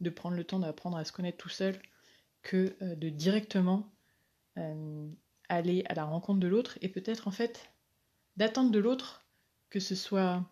de 0.00 0.10
prendre 0.10 0.36
le 0.36 0.44
temps 0.44 0.60
d'apprendre 0.60 0.96
à 0.96 1.04
se 1.04 1.12
connaître 1.12 1.38
tout 1.38 1.48
seul 1.48 1.80
que 2.42 2.76
de 2.94 3.08
directement 3.08 3.92
aller 5.48 5.84
à 5.88 5.94
la 5.94 6.04
rencontre 6.04 6.40
de 6.40 6.48
l'autre 6.48 6.78
et 6.82 6.88
peut-être 6.88 7.28
en 7.28 7.32
fait 7.32 7.70
d'attendre 8.36 8.70
de 8.70 8.78
l'autre 8.78 9.26
que 9.70 9.80
ce 9.80 9.94
soit 9.94 10.44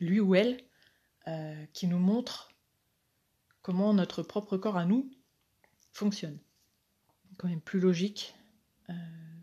lui 0.00 0.20
ou 0.20 0.34
elle 0.34 0.58
qui 1.72 1.86
nous 1.86 1.98
montre 1.98 2.52
comment 3.62 3.94
notre 3.94 4.22
propre 4.22 4.56
corps 4.56 4.76
à 4.76 4.84
nous 4.84 5.10
fonctionne. 5.92 6.38
Quand 7.38 7.48
même 7.48 7.60
plus 7.60 7.80
logique 7.80 8.34
euh, 8.90 8.94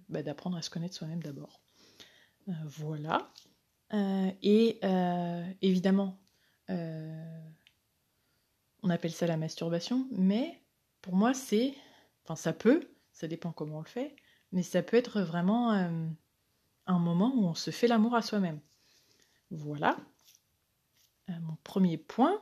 bah, 0.09 0.21
d'apprendre 0.21 0.57
à 0.57 0.61
se 0.61 0.69
connaître 0.69 0.95
soi-même 0.95 1.23
d'abord. 1.23 1.61
Euh, 2.47 2.53
voilà. 2.65 3.31
Euh, 3.93 4.31
et 4.41 4.79
évidemment, 5.61 6.17
on 6.67 8.89
appelle 8.89 9.11
ça 9.11 9.27
la 9.27 9.37
masturbation, 9.37 10.07
mais 10.11 10.61
pour 11.01 11.15
moi, 11.15 11.33
c'est. 11.33 11.73
Enfin, 12.23 12.35
ça 12.35 12.53
peut, 12.53 12.87
ça 13.11 13.27
dépend 13.27 13.51
comment 13.51 13.77
on 13.77 13.81
le 13.81 13.87
fait, 13.87 14.15
mais 14.51 14.63
ça 14.63 14.83
peut 14.83 14.97
être 14.97 15.21
vraiment 15.21 15.71
un 15.71 16.99
moment 16.99 17.33
où 17.35 17.45
on 17.45 17.55
se 17.55 17.71
fait 17.71 17.87
l'amour 17.87 18.15
à 18.15 18.21
soi-même. 18.21 18.59
Voilà. 19.51 19.97
mon 21.27 21.57
premier 21.63 21.97
point. 21.97 22.41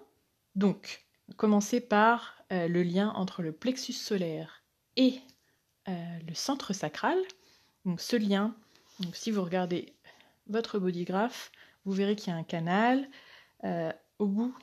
Donc, 0.55 1.07
commencer 1.35 1.81
par 1.81 2.43
euh, 2.51 2.67
le 2.67 2.83
lien 2.83 3.09
entre 3.09 3.41
le 3.41 3.51
plexus 3.51 3.93
solaire 3.93 4.63
et 4.95 5.19
euh, 5.89 6.19
le 6.25 6.33
centre 6.33 6.73
sacral. 6.73 7.17
Donc 7.85 7.99
ce 7.99 8.15
lien, 8.15 8.55
donc 9.01 9.15
si 9.15 9.31
vous 9.31 9.43
regardez 9.43 9.93
votre 10.49 10.79
bodygraph, 10.79 11.51
vous 11.85 11.93
verrez 11.93 12.15
qu'il 12.15 12.31
y 12.31 12.35
a 12.35 12.39
un 12.39 12.43
canal. 12.43 13.09
Euh, 13.63 13.91
au 14.19 14.27
bout, 14.27 14.55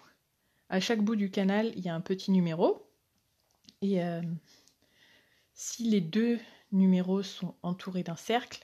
à 0.69 0.81
chaque 0.81 1.03
bout 1.03 1.17
du 1.17 1.31
canal, 1.31 1.73
il 1.76 1.85
y 1.85 1.88
a 1.88 1.95
un 1.95 2.00
petit 2.00 2.31
numéro. 2.31 2.87
Et 3.83 4.00
si 5.53 5.91
les 5.91 6.00
deux 6.00 6.38
numéros 6.73 7.23
sont 7.23 7.55
entourés 7.62 8.03
d'un 8.03 8.17
cercle, 8.17 8.62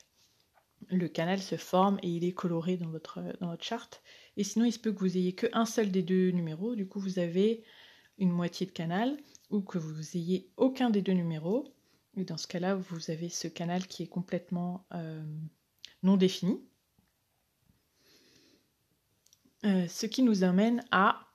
le 0.88 1.08
canal 1.08 1.40
se 1.40 1.56
forme 1.56 1.98
et 2.02 2.08
il 2.08 2.24
est 2.24 2.32
coloré 2.32 2.76
dans 2.76 2.88
votre, 2.88 3.20
dans 3.40 3.48
votre 3.48 3.64
charte. 3.64 4.02
Et 4.36 4.44
sinon, 4.44 4.64
il 4.64 4.72
se 4.72 4.78
peut 4.78 4.92
que 4.92 5.00
vous 5.00 5.16
ayez 5.16 5.34
qu'un 5.34 5.66
seul 5.66 5.90
des 5.90 6.02
deux 6.02 6.30
numéros. 6.30 6.74
Du 6.74 6.88
coup, 6.88 7.00
vous 7.00 7.18
avez 7.18 7.62
une 8.18 8.30
moitié 8.30 8.66
de 8.66 8.72
canal 8.72 9.16
ou 9.50 9.60
que 9.60 9.78
vous 9.78 10.16
ayez 10.16 10.50
aucun 10.56 10.90
des 10.90 11.02
deux 11.02 11.12
numéros. 11.12 11.72
Et 12.16 12.24
dans 12.24 12.36
ce 12.36 12.46
cas-là, 12.46 12.74
vous 12.74 13.10
avez 13.10 13.28
ce 13.28 13.48
canal 13.48 13.86
qui 13.86 14.02
est 14.02 14.08
complètement 14.08 14.86
euh, 14.92 15.22
non 16.02 16.16
défini. 16.16 16.60
Euh, 19.64 19.86
ce 19.88 20.06
qui 20.06 20.22
nous 20.22 20.44
amène 20.44 20.84
à 20.90 21.26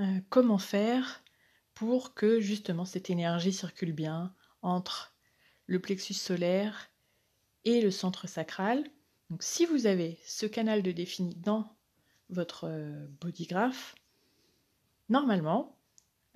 euh, 0.00 0.20
comment 0.28 0.58
faire 0.58 1.22
pour 1.74 2.14
que 2.14 2.40
justement 2.40 2.84
cette 2.84 3.10
énergie 3.10 3.52
circule 3.52 3.92
bien 3.92 4.34
entre 4.62 5.14
le 5.66 5.80
plexus 5.80 6.14
solaire 6.14 6.90
et 7.64 7.80
le 7.80 7.90
centre 7.90 8.26
sacral. 8.26 8.84
Donc 9.30 9.42
si 9.42 9.66
vous 9.66 9.86
avez 9.86 10.18
ce 10.26 10.46
canal 10.46 10.82
de 10.82 10.90
défini 10.90 11.34
dans 11.36 11.76
votre 12.30 12.68
bodygraph, 13.20 13.94
normalement, 15.08 15.78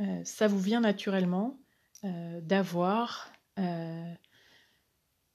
euh, 0.00 0.24
ça 0.24 0.48
vous 0.48 0.58
vient 0.58 0.80
naturellement 0.80 1.58
euh, 2.04 2.40
d'avoir 2.40 3.32
euh, 3.58 4.14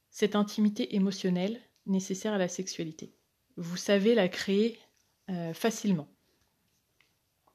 cette 0.09 0.35
intimité 0.35 0.95
émotionnelle 0.95 1.59
nécessaire 1.85 2.33
à 2.33 2.37
la 2.37 2.47
sexualité. 2.47 3.13
Vous 3.55 3.77
savez 3.77 4.15
la 4.15 4.27
créer 4.27 4.79
facilement. 5.53 6.07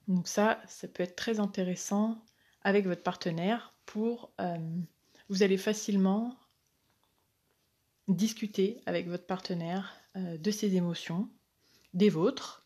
Donc 0.09 0.29
ça, 0.29 0.61
ça 0.67 0.89
peut 0.89 1.03
être 1.03 1.17
très 1.17 1.41
intéressant 1.41 2.23
avec 2.63 2.87
votre 2.87 3.03
partenaire 3.03 3.75
pour... 3.87 4.33
vous 5.29 5.43
allez 5.43 5.57
facilement 5.57 6.37
discuter 8.09 8.83
avec 8.85 9.09
votre 9.09 9.27
partenaire 9.27 9.97
de 10.15 10.51
ses 10.51 10.77
émotions, 10.77 11.31
des 11.95 12.11
vôtres, 12.11 12.63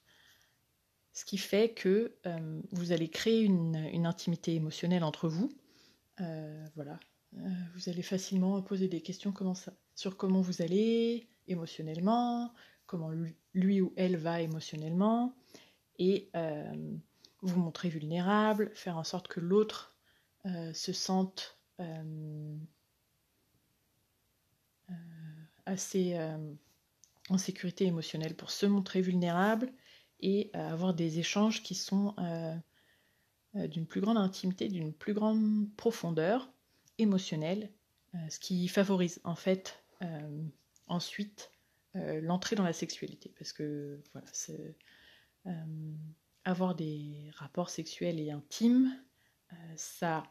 ce 1.16 1.24
qui 1.24 1.38
fait 1.38 1.70
que 1.70 2.14
euh, 2.26 2.60
vous 2.72 2.92
allez 2.92 3.08
créer 3.08 3.40
une, 3.40 4.04
intimité 4.04 4.54
émotionnelle 4.54 5.02
entre 5.02 5.30
vous. 5.30 5.50
Euh, 6.20 6.66
voilà, 6.74 7.00
euh, 7.38 7.48
vous 7.74 7.88
allez 7.88 8.02
facilement 8.02 8.60
poser 8.60 8.86
des 8.86 9.00
questions 9.00 9.32
sur 9.94 10.18
comment 10.18 10.42
vous 10.42 10.60
allez 10.60 11.26
émotionnellement, 11.48 12.52
comment 12.84 13.08
lui, 13.08 13.34
ou 13.56 13.92
elle 13.96 14.16
va 14.16 14.40
émotionnellement, 14.40 15.34
et 15.98 16.30
vous 17.42 17.58
montrer 17.58 17.88
vulnérable, 17.88 18.70
faire 18.74 18.98
en 18.98 19.04
sorte 19.04 19.28
que 19.28 19.40
l'autre 19.40 19.96
se 20.44 20.92
sente 20.92 21.58
assez 25.64 26.18
en 27.28 27.38
sécurité 27.38 27.86
émotionnelle 27.86 28.36
pour 28.36 28.50
se 28.50 28.66
montrer 28.66 29.00
vulnérable 29.00 29.72
et 30.20 30.50
euh, 30.54 30.68
avoir 30.70 30.94
des 30.94 31.18
échanges 31.18 31.62
qui 31.62 31.74
sont 31.74 32.14
euh, 32.18 32.54
euh, 33.56 33.66
d'une 33.66 33.86
plus 33.86 34.00
grande 34.00 34.18
intimité, 34.18 34.68
d'une 34.68 34.92
plus 34.92 35.14
grande 35.14 35.68
profondeur 35.76 36.50
émotionnelle, 36.98 37.70
ce 38.30 38.38
qui 38.38 38.66
favorise 38.68 39.20
en 39.24 39.34
fait 39.34 39.84
ensuite 40.86 41.52
l'entrée 42.22 42.56
dans 42.56 42.64
la 42.64 42.72
sexualité. 42.72 43.32
Parce 43.38 43.52
que 43.52 44.00
voilà, 44.12 44.28
avoir 46.44 46.74
des 46.74 47.30
rapports 47.34 47.70
sexuels 47.70 48.20
et 48.20 48.30
intimes, 48.30 48.92
ça 49.76 50.24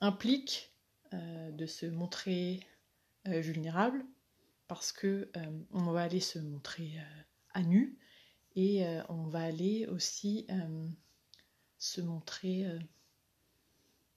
implique 0.00 0.72
de 1.12 1.66
se 1.66 1.86
montrer 1.86 2.60
vulnérable 3.24 4.04
parce 4.66 4.92
que 4.92 5.30
on 5.72 5.92
va 5.92 6.02
aller 6.02 6.20
se 6.20 6.38
montrer 6.38 6.98
à 7.52 7.62
nu 7.62 7.98
et 8.56 8.86
euh, 8.86 9.02
on 9.08 9.24
va 9.24 9.42
aller 9.42 9.86
aussi 9.86 10.46
euh, 10.50 10.88
se 11.78 12.00
montrer 12.00 12.66
euh, 12.66 12.78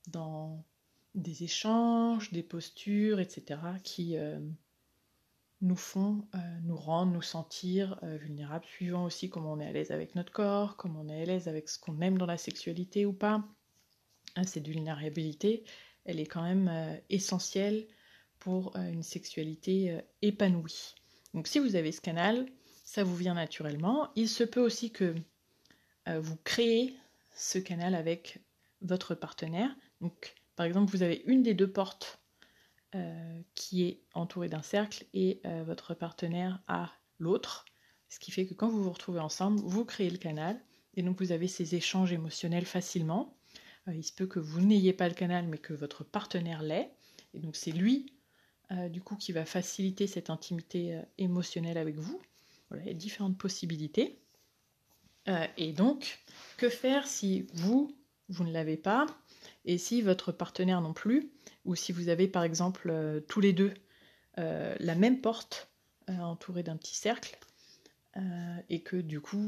dans 0.08 0.64
des 1.16 1.44
échanges, 1.44 2.32
des 2.32 2.44
postures, 2.44 3.20
etc., 3.20 3.60
qui 3.84 4.16
nous 5.62 5.76
font 5.76 6.28
nous 6.64 6.76
rendre, 6.76 7.12
nous 7.12 7.22
sentir 7.22 8.00
vulnérables, 8.04 8.66
suivant 8.66 9.06
aussi 9.06 9.30
comment 9.30 9.54
on 9.54 9.60
est 9.60 9.68
à 9.68 9.72
l'aise 9.72 9.92
avec 9.92 10.14
notre 10.16 10.32
corps, 10.32 10.78
comment 10.78 11.02
on 11.02 11.10
est 11.10 11.22
à 11.22 11.26
l'aise 11.26 11.48
avec 11.48 11.68
ce 11.68 11.80
qu'on 11.80 12.00
aime 12.02 12.18
dans 12.18 12.26
la 12.28 12.38
sexualité 12.38 13.06
ou 13.06 13.14
pas. 13.14 13.44
Hein, 14.36 14.44
cette 14.44 14.68
vulnérabilité, 14.68 15.64
elle 16.06 16.20
est 16.20 16.28
quand 16.28 16.44
même 16.44 17.00
essentielle 17.10 17.88
pour 18.40 18.76
une 18.76 19.04
sexualité 19.04 20.00
épanouie. 20.22 20.94
Donc 21.34 21.48
si 21.48 21.60
vous 21.60 21.76
avez 21.76 21.92
ce 21.92 22.02
canal, 22.02 22.48
ça 22.88 23.04
vous 23.04 23.16
vient 23.16 23.34
naturellement. 23.34 24.10
Il 24.16 24.30
se 24.30 24.46
peut 24.46 24.62
aussi 24.62 24.92
que 24.92 25.14
euh, 26.08 26.20
vous 26.22 26.38
créez 26.44 26.96
ce 27.36 27.60
canal 27.60 27.94
avec 27.94 28.40
votre 28.82 29.14
partenaire. 29.14 29.70
Donc, 30.00 30.34
par 30.56 30.66
exemple, 30.66 30.92
vous 30.92 31.04
avez 31.04 31.22
une 31.26 31.44
des 31.44 31.54
deux 31.54 31.70
portes 31.70 32.20
euh, 32.96 33.42
qui 33.56 33.84
est 33.84 34.02
entourée 34.14 34.50
d'un 34.50 34.62
cercle 34.62 35.06
et 35.14 35.42
euh, 35.46 35.64
votre 35.64 35.94
partenaire 35.94 36.62
a 36.68 36.92
l'autre. 37.20 37.66
Ce 38.10 38.20
qui 38.20 38.32
fait 38.32 38.46
que 38.46 38.54
quand 38.54 38.70
vous 38.70 38.84
vous 38.84 38.92
retrouvez 38.92 39.20
ensemble, 39.20 39.60
vous 39.60 39.86
créez 39.86 40.10
le 40.10 40.18
canal 40.18 40.60
et 40.96 41.04
donc 41.04 41.20
vous 41.20 41.32
avez 41.32 41.48
ces 41.48 41.76
échanges 41.76 42.14
émotionnels 42.14 42.66
facilement. 42.66 43.38
il 43.88 44.04
se 44.04 44.14
peut 44.14 44.28
que 44.28 44.40
vous 44.40 44.62
n'ayez 44.62 44.94
pas 44.94 45.08
le 45.08 45.14
canal 45.14 45.48
mais 45.48 45.58
que 45.58 45.74
votre 45.74 46.04
partenaire 46.04 46.64
l'ait. 46.64 46.92
Et 47.34 47.40
donc 47.40 47.56
c'est 47.56 47.72
lui, 47.72 48.14
du 48.90 49.02
coup, 49.02 49.16
qui 49.16 49.32
va 49.32 49.46
faciliter 49.46 50.08
cette 50.08 50.30
intimité 50.30 51.02
émotionnelle 51.18 51.78
avec 51.78 51.98
vous. 51.98 52.20
Voilà, 52.70 52.84
il 52.84 52.88
y 52.88 52.92
a 52.92 52.94
différentes 52.94 53.38
possibilités. 53.38 54.20
Euh, 55.28 55.46
et 55.58 55.74
donc, 55.74 56.20
que 56.58 56.70
faire 56.70 57.08
si 57.08 57.48
vous, 57.54 57.96
vous 58.30 58.44
ne 58.44 58.52
l'avez 58.52 58.78
pas 58.78 59.06
Et 59.68 59.78
si 59.78 60.02
votre 60.02 60.32
partenaire 60.32 60.82
non 60.82 60.94
plus, 60.94 61.30
ou 61.66 61.76
si 61.76 61.92
vous 61.92 62.10
avez 62.10 62.28
par 62.28 62.44
exemple 62.44 63.24
tous 63.28 63.42
les 63.42 63.54
deux 63.54 63.74
la 64.38 64.96
même 64.96 65.22
porte 65.22 65.70
entourée 66.08 66.64
d'un 66.64 66.78
petit 66.78 66.96
cercle, 66.96 67.38
et 68.70 68.82
que 68.82 68.96
du 68.96 69.22
coup 69.22 69.46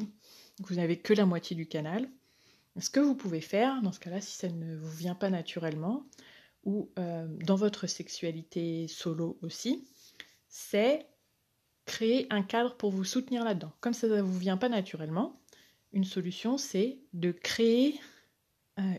vous 0.59 0.75
n'avez 0.75 0.99
que 0.99 1.13
la 1.13 1.25
moitié 1.25 1.55
du 1.55 1.67
canal, 1.67 2.07
ce 2.79 2.89
que 2.89 2.99
vous 2.99 3.15
pouvez 3.15 3.41
faire, 3.41 3.81
dans 3.81 3.91
ce 3.91 3.99
cas-là, 3.99 4.21
si 4.21 4.37
ça 4.37 4.49
ne 4.49 4.77
vous 4.77 4.91
vient 4.91 5.15
pas 5.15 5.29
naturellement, 5.29 6.05
ou 6.63 6.89
euh, 6.99 7.27
dans 7.45 7.55
votre 7.55 7.87
sexualité 7.87 8.87
solo 8.87 9.37
aussi, 9.41 9.87
c'est 10.47 11.07
créer 11.85 12.27
un 12.29 12.43
cadre 12.43 12.75
pour 12.75 12.91
vous 12.91 13.03
soutenir 13.03 13.43
là-dedans. 13.43 13.71
Comme 13.81 13.93
ça 13.93 14.07
ne 14.07 14.21
vous 14.21 14.37
vient 14.37 14.57
pas 14.57 14.69
naturellement, 14.69 15.39
une 15.93 16.03
solution, 16.03 16.57
c'est 16.57 16.99
de 17.13 17.31
créer 17.31 17.95
euh, 17.95 18.18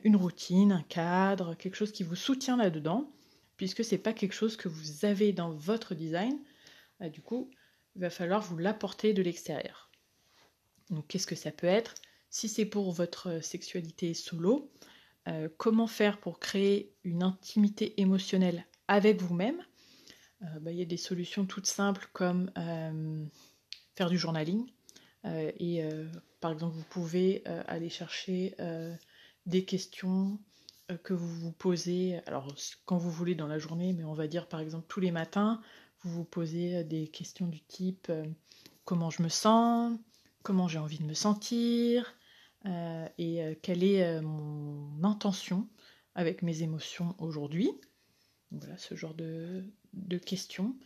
une 0.04 0.16
routine, 0.16 0.72
un 0.72 0.82
cadre, 0.82 1.54
quelque 1.54 1.76
chose 1.76 1.92
qui 1.92 2.02
vous 2.02 2.16
soutient 2.16 2.56
là-dedans, 2.56 3.10
puisque 3.56 3.84
ce 3.84 3.94
n'est 3.94 4.00
pas 4.00 4.12
quelque 4.12 4.32
chose 4.32 4.56
que 4.56 4.68
vous 4.68 5.04
avez 5.04 5.32
dans 5.32 5.52
votre 5.52 5.94
design. 5.94 6.38
Euh, 7.02 7.08
du 7.08 7.22
coup, 7.22 7.50
il 7.94 8.02
va 8.02 8.10
falloir 8.10 8.42
vous 8.42 8.58
l'apporter 8.58 9.12
de 9.12 9.22
l'extérieur. 9.22 9.90
Donc, 10.90 11.06
qu'est-ce 11.08 11.26
que 11.26 11.34
ça 11.34 11.50
peut 11.50 11.66
être? 11.66 11.94
Si 12.30 12.48
c'est 12.48 12.64
pour 12.64 12.92
votre 12.92 13.42
sexualité 13.42 14.14
solo, 14.14 14.70
euh, 15.28 15.48
comment 15.56 15.86
faire 15.86 16.18
pour 16.18 16.38
créer 16.38 16.94
une 17.04 17.22
intimité 17.22 18.00
émotionnelle 18.00 18.66
avec 18.88 19.20
vous-même? 19.20 19.62
Euh, 20.42 20.60
bah, 20.60 20.72
il 20.72 20.78
y 20.78 20.82
a 20.82 20.86
des 20.86 20.96
solutions 20.96 21.44
toutes 21.44 21.66
simples 21.66 22.08
comme 22.12 22.50
euh, 22.56 23.24
faire 23.94 24.08
du 24.08 24.18
journaling. 24.18 24.66
et 25.24 25.84
par 26.40 26.52
exemple, 26.52 26.74
vous 26.74 26.84
pouvez 26.88 27.44
aller 27.44 27.90
chercher 27.90 28.54
des 29.46 29.64
questions 29.64 30.38
que 31.04 31.14
vous 31.14 31.28
vous 31.28 31.52
posez, 31.52 32.20
alors 32.26 32.52
quand 32.84 32.98
vous 32.98 33.10
voulez 33.10 33.34
dans 33.34 33.46
la 33.46 33.58
journée, 33.58 33.92
mais 33.92 34.04
on 34.04 34.14
va 34.14 34.26
dire 34.26 34.48
par 34.48 34.60
exemple 34.60 34.86
tous 34.88 35.00
les 35.00 35.12
matins, 35.12 35.60
vous 36.02 36.10
vous 36.10 36.24
posez 36.24 36.82
des 36.84 37.08
questions 37.08 37.46
du 37.46 37.60
type 37.60 38.10
comment 38.84 39.10
je 39.10 39.22
me 39.22 39.28
sens, 39.28 39.96
comment 40.42 40.66
j'ai 40.66 40.78
envie 40.78 40.98
de 40.98 41.04
me 41.04 41.14
sentir, 41.14 42.16
euh, 42.66 43.08
et 43.18 43.42
euh, 43.42 43.54
quelle 43.62 43.84
est 43.84 44.04
euh, 44.04 44.20
mon 44.20 45.04
intention 45.04 45.68
avec 46.14 46.42
mes 46.42 46.62
émotions 46.62 47.14
aujourd'hui? 47.18 47.70
Voilà 48.50 48.76
ce 48.76 48.94
genre 48.96 49.14
de, 49.14 49.64
questions. 50.26 50.76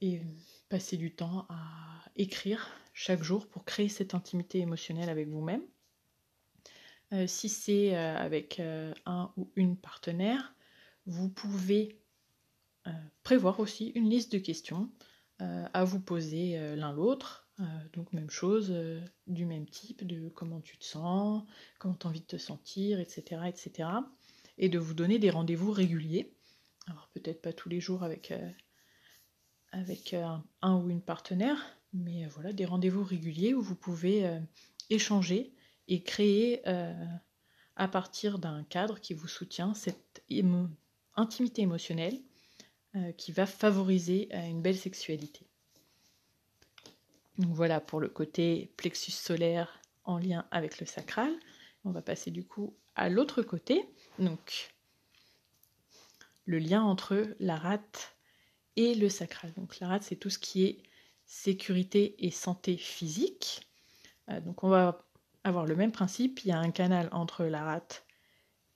et 0.00 0.22
passer 0.70 0.96
du 0.96 1.14
temps 1.14 1.46
à 1.50 2.02
écrire 2.16 2.68
chaque 2.94 3.22
jour 3.22 3.46
pour 3.46 3.64
créer 3.64 3.88
cette 3.88 4.14
intimité 4.14 4.58
émotionnelle 4.60 5.10
avec 5.10 5.28
vous-même. 5.28 5.62
Si 7.26 7.48
c'est 7.48 7.96
avec 7.96 8.60
un 8.60 9.32
ou 9.36 9.50
une 9.56 9.76
partenaire, 9.76 10.54
vous 11.06 11.28
pouvez 11.28 11.98
prévoir 13.22 13.60
aussi 13.60 13.92
une 13.94 14.10
liste 14.10 14.32
de 14.32 14.38
questions 14.38 14.90
à 15.38 15.84
vous 15.84 16.00
poser 16.00 16.76
l'un 16.76 16.92
l'autre 16.92 17.48
euh, 17.60 17.64
donc 17.92 18.12
même 18.12 18.30
chose, 18.30 18.68
euh, 18.70 19.00
du 19.26 19.44
même 19.44 19.66
type, 19.66 20.06
de 20.06 20.28
comment 20.28 20.60
tu 20.60 20.78
te 20.78 20.84
sens, 20.84 21.42
comment 21.78 21.94
tu 21.94 22.06
as 22.06 22.10
envie 22.10 22.20
de 22.20 22.26
te 22.26 22.36
sentir, 22.36 23.00
etc., 23.00 23.42
etc. 23.48 23.88
Et 24.58 24.68
de 24.68 24.78
vous 24.78 24.94
donner 24.94 25.18
des 25.18 25.30
rendez-vous 25.30 25.72
réguliers. 25.72 26.32
Alors 26.86 27.08
peut-être 27.14 27.42
pas 27.42 27.52
tous 27.52 27.68
les 27.68 27.80
jours 27.80 28.04
avec, 28.04 28.30
euh, 28.30 28.50
avec 29.72 30.14
un, 30.14 30.44
ou 30.62 30.88
une 30.88 31.02
partenaire, 31.02 31.58
mais 31.92 32.26
voilà, 32.26 32.52
des 32.52 32.64
rendez-vous 32.64 33.02
réguliers 33.02 33.54
où 33.54 33.60
vous 33.60 33.74
pouvez 33.74 34.40
échanger 34.88 35.52
et 35.88 36.02
créer 36.02 36.62
à 37.76 37.88
partir 37.88 38.38
d'un 38.38 38.64
cadre 38.64 39.00
qui 39.00 39.14
vous 39.14 39.28
soutient 39.28 39.74
cette 39.74 40.22
intimité 41.16 41.62
émotionnelle 41.62 42.20
qui 43.16 43.32
va 43.32 43.46
favoriser 43.46 44.28
une 44.32 44.62
belle 44.62 44.78
sexualité. 44.78 45.46
Donc 47.38 47.52
voilà 47.52 47.80
pour 47.80 48.00
le 48.00 48.08
côté 48.08 48.72
plexus 48.76 49.12
solaire 49.12 49.80
en 50.04 50.18
lien 50.18 50.46
avec 50.50 50.80
le 50.80 50.86
sacral. 50.86 51.32
On 51.84 51.90
va 51.90 52.02
passer 52.02 52.30
du 52.30 52.44
coup 52.44 52.74
à 52.96 53.08
l'autre 53.08 53.42
côté. 53.42 53.88
Donc 54.18 54.74
le 56.46 56.58
lien 56.58 56.82
entre 56.82 57.36
la 57.38 57.56
rate 57.56 58.16
et 58.76 58.94
le 58.94 59.08
sacral. 59.08 59.52
Donc 59.54 59.78
la 59.80 59.88
rate, 59.88 60.02
c'est 60.02 60.16
tout 60.16 60.30
ce 60.30 60.38
qui 60.38 60.64
est 60.64 60.82
sécurité 61.26 62.14
et 62.18 62.30
santé 62.30 62.76
physique. 62.76 63.68
Euh, 64.30 64.40
donc 64.40 64.64
on 64.64 64.68
va 64.68 65.07
avoir 65.44 65.66
le 65.66 65.76
même 65.76 65.92
principe. 65.92 66.44
Il 66.44 66.48
y 66.48 66.52
a 66.52 66.58
un 66.58 66.70
canal 66.70 67.08
entre 67.12 67.44
la 67.44 67.64
rate 67.64 68.06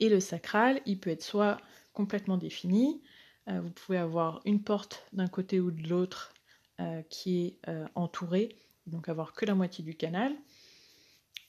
et 0.00 0.08
le 0.08 0.20
sacral. 0.20 0.80
Il 0.86 0.98
peut 0.98 1.10
être 1.10 1.22
soit 1.22 1.58
complètement 1.92 2.36
défini. 2.36 3.02
Euh, 3.48 3.60
vous 3.60 3.70
pouvez 3.70 3.98
avoir 3.98 4.40
une 4.44 4.62
porte 4.62 5.04
d'un 5.12 5.28
côté 5.28 5.60
ou 5.60 5.70
de 5.70 5.88
l'autre 5.88 6.32
euh, 6.80 7.02
qui 7.10 7.44
est 7.46 7.68
euh, 7.68 7.86
entouré, 7.94 8.56
donc 8.86 9.08
avoir 9.08 9.32
que 9.32 9.44
la 9.44 9.54
moitié 9.54 9.84
du 9.84 9.94
canal, 9.94 10.34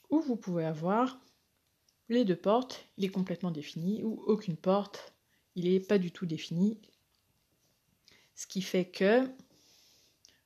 ou 0.09 0.19
vous 0.19 0.35
pouvez 0.35 0.65
avoir 0.65 1.19
les 2.09 2.25
deux 2.25 2.35
portes, 2.35 2.85
il 2.97 3.05
est 3.05 3.09
complètement 3.09 3.51
défini, 3.51 4.03
ou 4.03 4.21
aucune 4.27 4.57
porte, 4.57 5.13
il 5.55 5.71
n'est 5.71 5.79
pas 5.79 5.97
du 5.97 6.11
tout 6.11 6.25
défini. 6.25 6.79
Ce 8.35 8.47
qui 8.47 8.61
fait 8.61 8.85
que 8.85 9.29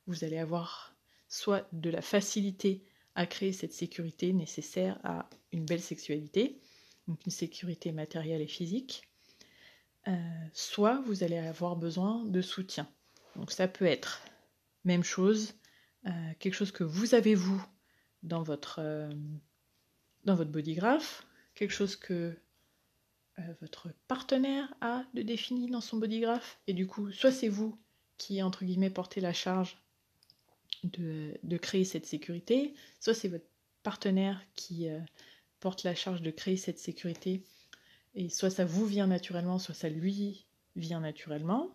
vous 0.06 0.22
allez 0.24 0.38
avoir 0.38 0.94
soit 1.28 1.66
de 1.72 1.90
la 1.90 2.02
facilité 2.02 2.84
à 3.18 3.26
créer 3.26 3.52
cette 3.52 3.72
sécurité 3.72 4.32
nécessaire 4.32 4.96
à 5.02 5.28
une 5.50 5.64
belle 5.64 5.80
sexualité, 5.80 6.60
donc 7.08 7.18
une 7.26 7.32
sécurité 7.32 7.90
matérielle 7.90 8.40
et 8.40 8.46
physique, 8.46 9.08
euh, 10.06 10.12
soit 10.52 11.00
vous 11.00 11.24
allez 11.24 11.36
avoir 11.36 11.74
besoin 11.74 12.24
de 12.26 12.40
soutien. 12.40 12.88
Donc 13.34 13.50
ça 13.50 13.66
peut 13.66 13.86
être 13.86 14.22
même 14.84 15.02
chose, 15.02 15.54
euh, 16.06 16.10
quelque 16.38 16.54
chose 16.54 16.70
que 16.70 16.84
vous 16.84 17.16
avez 17.16 17.34
vous 17.34 17.60
dans 18.22 18.44
votre, 18.44 18.78
euh, 18.78 19.10
dans 20.24 20.36
votre 20.36 20.52
bodygraph, 20.52 21.26
quelque 21.56 21.74
chose 21.74 21.96
que 21.96 22.38
votre 23.60 23.92
partenaire 24.08 24.74
a 24.80 25.04
de 25.14 25.22
défini 25.22 25.70
dans 25.70 25.80
son 25.80 25.96
bodygraph, 25.96 26.60
et 26.66 26.72
du 26.72 26.88
coup, 26.88 27.12
soit 27.12 27.30
c'est 27.30 27.48
vous 27.48 27.78
qui, 28.16 28.42
entre 28.42 28.64
guillemets, 28.64 28.90
portez 28.90 29.20
la 29.20 29.32
charge 29.32 29.76
de, 30.84 31.56
créer 31.56 31.84
cette 31.84 32.06
sécurité, 32.06 32.74
soit 33.00 33.14
c'est 33.14 33.28
votre 33.28 33.46
partenaire 33.82 34.40
qui 34.54 34.88
porte 35.60 35.84
la 35.84 35.94
charge 35.94 36.22
de 36.22 36.30
créer 36.30 36.56
cette 36.56 36.78
sécurité, 36.78 37.42
et 38.14 38.28
soit 38.28 38.50
ça 38.50 38.64
vous 38.64 38.86
vient 38.86 39.06
naturellement, 39.06 39.58
soit 39.58 39.74
ça 39.74 39.88
lui 39.88 40.46
vient 40.76 41.00
naturellement. 41.00 41.70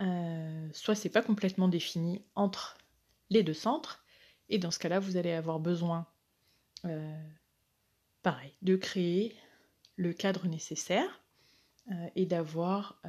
Euh, 0.00 0.68
soit 0.72 0.94
c'est 0.94 1.08
pas 1.08 1.22
complètement 1.22 1.68
défini 1.68 2.22
entre 2.36 2.78
les 3.30 3.42
deux 3.42 3.54
centres, 3.54 4.04
et 4.48 4.58
dans 4.58 4.70
ce 4.70 4.78
cas-là, 4.78 5.00
vous 5.00 5.16
allez 5.16 5.32
avoir 5.32 5.58
besoin, 5.58 6.06
euh, 6.84 7.28
pareil, 8.22 8.54
de 8.62 8.76
créer 8.76 9.34
le 9.96 10.12
cadre 10.12 10.46
nécessaire 10.46 11.20
euh, 11.90 12.08
et 12.14 12.24
d'avoir 12.24 13.02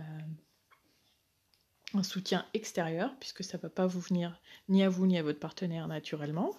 un 1.93 2.03
soutien 2.03 2.45
extérieur, 2.53 3.15
puisque 3.19 3.43
ça 3.43 3.57
ne 3.57 3.63
va 3.63 3.69
pas 3.69 3.87
vous 3.87 3.99
venir 3.99 4.39
ni 4.67 4.83
à 4.83 4.89
vous 4.89 5.07
ni 5.07 5.17
à 5.17 5.23
votre 5.23 5.39
partenaire 5.39 5.87
naturellement. 5.87 6.51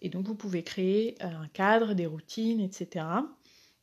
Et 0.00 0.08
donc 0.08 0.26
vous 0.26 0.34
pouvez 0.34 0.62
créer 0.62 1.20
un 1.22 1.48
cadre, 1.48 1.94
des 1.94 2.06
routines, 2.06 2.60
etc., 2.60 3.06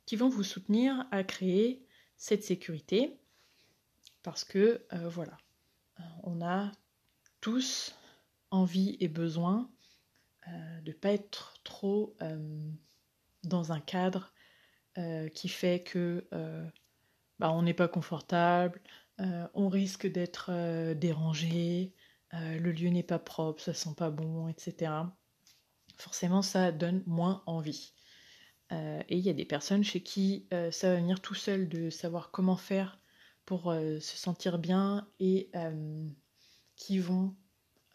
qui 0.05 0.15
vont 0.15 0.29
vous 0.29 0.43
soutenir 0.43 1.07
à 1.11 1.23
créer 1.23 1.85
cette 2.17 2.43
sécurité, 2.43 3.17
parce 4.21 4.43
que 4.43 4.85
voilà, 5.09 5.37
euh, 5.99 6.03
on 6.23 6.41
a 6.41 6.71
tous 7.41 7.95
envie 8.51 8.97
et 8.99 9.07
besoin 9.07 9.69
euh, 10.47 10.81
de 10.81 10.91
ne 10.91 10.95
pas 10.95 11.11
être 11.11 11.55
trop 11.63 12.15
euh, 12.21 12.71
dans 13.43 13.71
un 13.71 13.79
cadre 13.79 14.31
qui 15.33 15.49
fait 15.49 15.81
que 15.81 16.23
bah, 17.39 17.51
on 17.51 17.63
n'est 17.63 17.73
pas 17.73 17.87
confortable, 17.87 18.79
on 19.19 19.69
risque 19.69 20.07
d'être 20.07 20.93
dérangé, 20.93 21.93
le 22.31 22.71
lieu 22.71 22.89
n'est 22.89 23.03
pas 23.03 23.19
propre, 23.19 23.61
ça 23.61 23.73
sent 23.73 23.93
pas 23.95 24.09
bon, 24.09 24.47
etc. 24.47 24.91
Forcément, 25.97 26.41
ça 26.41 26.71
donne 26.71 27.03
moins 27.05 27.43
envie. 27.45 27.93
et 28.71 29.05
il 29.09 29.19
y 29.19 29.29
a 29.29 29.33
des 29.33 29.45
personnes 29.45 29.83
chez 29.83 30.01
qui 30.01 30.47
ça 30.71 30.89
va 30.89 30.95
venir 30.95 31.21
tout 31.21 31.35
seul 31.35 31.69
de 31.69 31.89
savoir 31.89 32.31
comment 32.31 32.57
faire 32.57 32.99
pour 33.45 33.71
euh, 33.71 33.99
se 33.99 34.17
sentir 34.17 34.57
bien 34.57 35.07
et 35.19 35.49
euh, 35.55 36.07
qui 36.75 36.99
vont 36.99 37.35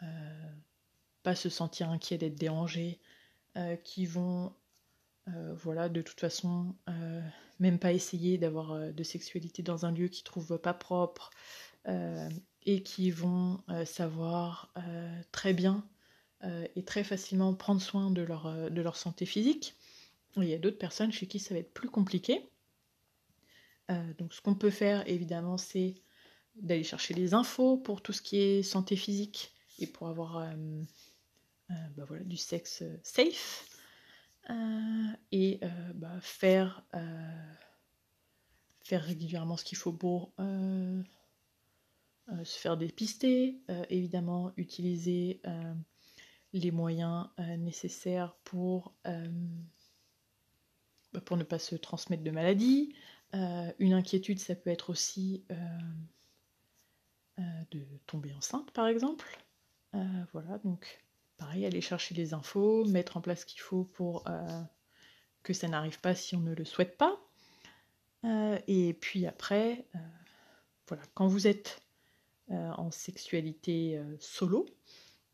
euh, 0.03 0.51
pas 1.23 1.35
se 1.35 1.49
sentir 1.49 1.89
inquiets 1.89 2.17
d'être 2.17 2.37
dérangés, 2.37 2.99
qui 3.83 4.05
vont 4.05 4.53
voilà 5.55 5.89
de 5.89 6.01
toute 6.01 6.19
façon 6.19 6.75
même 7.59 7.79
pas 7.79 7.93
essayer 7.93 8.37
d'avoir 8.37 8.93
de 8.93 9.03
sexualité 9.03 9.63
dans 9.63 9.85
un 9.85 9.91
lieu 9.91 10.07
qu'ils 10.07 10.23
trouvent 10.23 10.57
pas 10.57 10.73
propre 10.73 11.29
et 12.65 12.83
qui 12.83 13.11
vont 13.11 13.61
savoir 13.85 14.73
très 15.31 15.53
bien 15.53 15.85
et 16.75 16.83
très 16.83 17.03
facilement 17.03 17.53
prendre 17.53 17.81
soin 17.81 18.11
de 18.11 18.21
leur, 18.21 18.71
de 18.71 18.81
leur 18.81 18.95
santé 18.95 19.25
physique. 19.25 19.75
Il 20.37 20.45
y 20.45 20.53
a 20.53 20.57
d'autres 20.57 20.77
personnes 20.77 21.11
chez 21.11 21.27
qui 21.27 21.39
ça 21.39 21.53
va 21.53 21.59
être 21.59 21.73
plus 21.73 21.89
compliqué 21.89 22.49
donc 24.17 24.33
ce 24.33 24.41
qu'on 24.41 24.55
peut 24.55 24.69
faire 24.69 25.07
évidemment 25.07 25.57
c'est 25.57 25.95
d'aller 26.55 26.83
chercher 26.83 27.13
les 27.13 27.33
infos 27.33 27.77
pour 27.77 28.01
tout 28.01 28.13
ce 28.13 28.21
qui 28.21 28.37
est 28.37 28.63
santé 28.63 28.95
physique 28.95 29.53
et 29.79 29.87
pour 29.87 30.07
avoir 30.07 30.45
bah 31.69 32.05
du 32.25 32.37
sexe 32.37 32.83
safe. 33.03 33.68
Et 35.31 35.59
bah, 35.95 36.17
faire, 36.21 36.83
faire 38.81 39.03
régulièrement 39.03 39.57
ce 39.57 39.63
qu'il 39.63 39.77
faut 39.77 39.93
pour 39.93 40.33
se 42.43 42.59
faire 42.59 42.77
dépister, 42.77 43.59
évidemment 43.89 44.51
utiliser 44.57 45.41
les 46.53 46.71
moyens 46.71 47.27
nécessaires 47.57 48.35
pour, 48.43 48.93
bah, 51.13 51.21
pour 51.21 51.37
ne 51.37 51.43
pas 51.43 51.59
se 51.59 51.75
transmettre 51.75 52.23
de 52.23 52.31
maladies. 52.31 52.95
une 53.33 53.93
inquiétude, 53.93 54.39
ça 54.39 54.55
peut 54.55 54.69
être 54.69 54.89
aussi 54.89 55.45
de 57.37 57.85
tomber 58.05 58.33
enceinte, 58.33 58.71
par 58.71 58.87
exemple. 58.87 59.25
voilà, 60.33 60.57
donc 60.63 61.03
pareil, 61.39 61.65
aller 61.65 61.81
chercher 61.81 62.13
les 62.15 62.33
infos, 62.33 62.85
mettre 62.85 63.17
en 63.17 63.21
place 63.21 63.41
ce 63.41 63.45
qu'il 63.45 63.61
faut 63.61 63.85
pour 63.85 64.25
que 65.43 65.53
ça 65.53 65.67
n'arrive 65.67 65.99
pas 65.99 66.13
si 66.15 66.35
on 66.35 66.41
ne 66.41 66.53
le 66.53 66.65
souhaite 66.65 66.97
pas. 66.97 67.19
et 68.67 68.93
puis 68.99 69.25
après, 69.25 69.85
voilà, 70.87 71.03
quand 71.13 71.27
vous 71.27 71.47
êtes 71.47 71.81
en 72.49 72.91
sexualité 72.91 74.01
solo, 74.19 74.65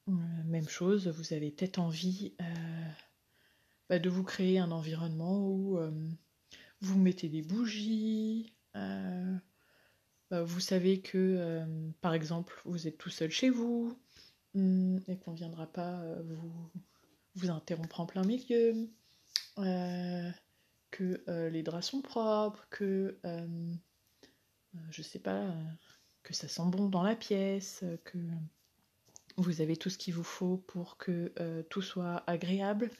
euh, 0.07 0.13
même 0.45 0.69
chose, 0.69 1.07
vous 1.07 1.33
avez 1.33 1.51
peut-être 1.51 1.79
envie 1.79 2.33
euh, 2.41 2.89
bah, 3.89 3.99
de 3.99 4.09
vous 4.09 4.23
créer 4.23 4.59
un 4.59 4.71
environnement 4.71 5.47
où 5.47 5.77
euh, 5.79 5.91
vous 6.81 6.99
mettez 6.99 7.29
des 7.29 7.41
bougies, 7.41 8.53
bah, 8.73 10.43
vous 10.43 10.59
savez 10.59 11.01
que, 11.01 11.63
par 12.01 12.13
exemple, 12.13 12.59
vous 12.65 12.87
êtes 12.87 12.97
tout 12.97 13.09
seul 13.09 13.31
chez 13.31 13.49
vous 13.49 13.97
et 14.55 15.17
qu'on 15.17 15.31
ne 15.31 15.37
viendra 15.37 15.67
pas 15.67 16.01
vous, 16.23 16.69
vous 17.35 17.49
interrompre 17.49 17.99
en 17.99 18.05
plein 18.05 18.23
milieu, 18.23 18.89
que 20.91 21.49
les 21.49 21.63
draps 21.63 21.87
sont 21.87 22.01
propres, 22.01 22.67
que, 22.69 23.19
je 24.89 25.01
sais 25.01 25.19
pas, 25.19 25.53
que 26.23 26.33
ça 26.33 26.47
sent 26.47 26.63
bon 26.67 26.89
dans 26.89 27.03
la 27.03 27.15
pièce, 27.15 27.83
que 28.05 28.17
vous 29.37 29.61
avez 29.61 29.77
tout 29.77 29.89
ce 29.89 29.97
qu'il 29.97 30.13
vous 30.13 30.23
faut 30.23 30.57
pour 30.57 30.97
que 30.97 31.33
euh, 31.39 31.63
tout 31.63 31.81
soit 31.81 32.23
agréable. 32.27 32.91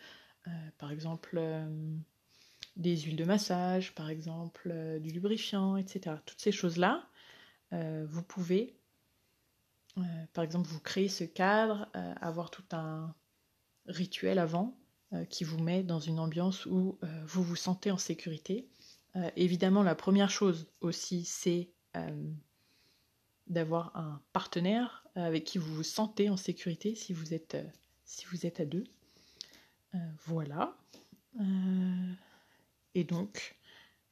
Euh, 0.47 0.51
par 0.77 0.91
exemple, 0.91 1.37
euh, 1.37 1.95
des 2.75 2.97
huiles 2.97 3.15
de 3.15 3.23
massage, 3.23 3.95
par 3.95 4.09
exemple, 4.09 4.99
du 4.99 5.11
lubrifiant, 5.11 5.77
etc. 5.77 6.17
Toutes 6.25 6.41
ces 6.41 6.51
choses-là, 6.51 7.07
vous 7.71 8.23
pouvez, 8.23 8.77
par 10.34 10.43
exemple, 10.43 10.67
vous 10.67 10.79
créer 10.79 11.08
ce 11.08 11.23
cadre, 11.23 11.89
avoir 11.93 12.51
tout 12.51 12.65
un 12.71 13.13
rituel 13.88 14.39
avant 14.39 14.77
qui 15.29 15.43
vous 15.43 15.58
met 15.58 15.84
dans 15.84 15.99
une 15.99 16.19
ambiance 16.19 16.65
où 16.65 16.97
vous 17.25 17.43
vous 17.43 17.55
sentez 17.55 17.91
en 17.91 17.97
sécurité. 17.97 18.67
évidemment, 19.38 19.84
la 19.84 19.95
première 19.95 20.29
chose 20.29 20.67
aussi, 20.81 21.23
c'est 21.23 21.69
d'avoir 23.47 23.95
un 23.95 24.21
partenaire 24.34 25.05
avec 25.15 25.43
qui 25.43 25.58
vous 25.58 25.73
vous 25.73 25.84
sentez 25.84 26.29
en 26.29 26.38
sécurité 26.38 26.95
si 26.95 27.13
vous 27.13 27.34
êtes, 27.34 27.55
euh, 27.55 27.63
si 28.03 28.25
vous 28.25 28.45
êtes 28.45 28.60
à 28.60 28.65
deux. 28.65 28.86
Euh, 29.93 29.97
voilà. 30.25 30.75
Euh, 31.39 32.13
et 32.93 33.03
donc, 33.03 33.55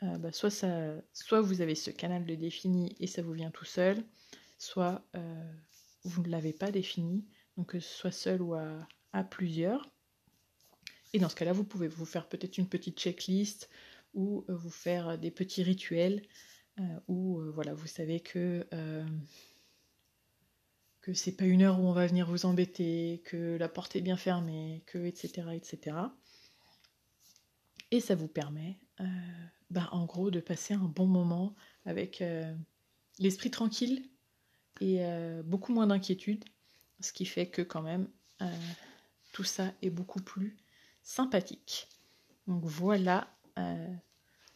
bah, 0.02 0.34
soit, 0.34 0.50
ça, 0.50 0.96
soit 1.14 1.40
vous 1.40 1.62
avez 1.62 1.76
ce 1.76 1.90
canal 1.90 2.26
de 2.26 2.36
défini 2.36 2.94
et 3.00 3.08
ça 3.08 3.22
vous 3.22 3.32
vient 3.32 3.52
tout 3.52 3.64
seul, 3.64 4.04
soit 4.58 5.02
vous 6.04 6.22
ne 6.24 6.30
l'avez 6.30 6.54
pas 6.54 6.72
défini, 6.72 7.26
donc 7.58 7.68
que 7.70 7.80
ce 7.80 7.94
soit 7.94 8.12
seul 8.12 8.42
ou 8.42 8.56
à, 8.56 9.24
plusieurs. 9.24 9.90
Et 11.14 11.20
dans 11.20 11.30
ce 11.30 11.36
cas-là, 11.36 11.54
vous 11.54 11.64
pouvez 11.64 11.88
vous 11.88 12.06
faire 12.06 12.28
peut-être 12.28 12.58
une 12.58 12.68
petite 12.68 13.00
checklist 13.00 13.70
ou 14.14 14.44
vous 14.48 14.72
faire 14.72 15.18
des 15.18 15.32
petits 15.32 15.64
rituels 15.64 16.24
où 17.08 17.40
voilà, 17.54 17.74
vous 17.76 17.88
savez 17.88 18.20
que 18.20 18.66
que 21.04 21.14
c'est 21.14 21.34
pas 21.34 21.44
une 21.44 21.62
heure 21.62 21.80
où 21.82 21.84
on 21.84 21.92
va 21.92 22.08
venir 22.08 22.26
vous 22.26 22.46
embêter, 22.46 23.22
que 23.26 23.58
la 23.58 23.68
porte 23.68 23.96
est 23.98 24.02
bien 24.02 24.16
fermée, 24.16 24.84
que 24.88 25.06
etc. 25.06 25.50
etc. 25.54 25.98
Et 27.92 28.00
ça 28.00 28.16
vous 28.16 28.30
permet, 28.30 28.80
euh, 29.02 29.06
bah, 29.70 29.90
en 29.92 30.06
gros, 30.06 30.32
de 30.32 30.40
passer 30.40 30.74
un 30.74 30.86
bon 30.86 31.06
moment 31.06 31.56
avec 31.86 32.22
euh, 32.22 32.56
l'esprit 33.20 33.52
tranquille 33.52 34.10
et 34.82 35.06
euh, 35.06 35.44
beaucoup 35.44 35.74
moins 35.74 35.88
d'inquiétude, 35.88 36.44
ce 37.00 37.14
qui 37.14 37.26
fait 37.26 37.48
que 37.48 37.62
quand 37.62 37.82
même 37.82 38.08
tout 39.32 39.46
ça 39.46 39.72
est 39.82 39.90
beaucoup 39.90 40.22
plus 40.22 40.58
sympathique. 41.02 41.88
Donc 42.48 42.66
voilà 42.66 43.34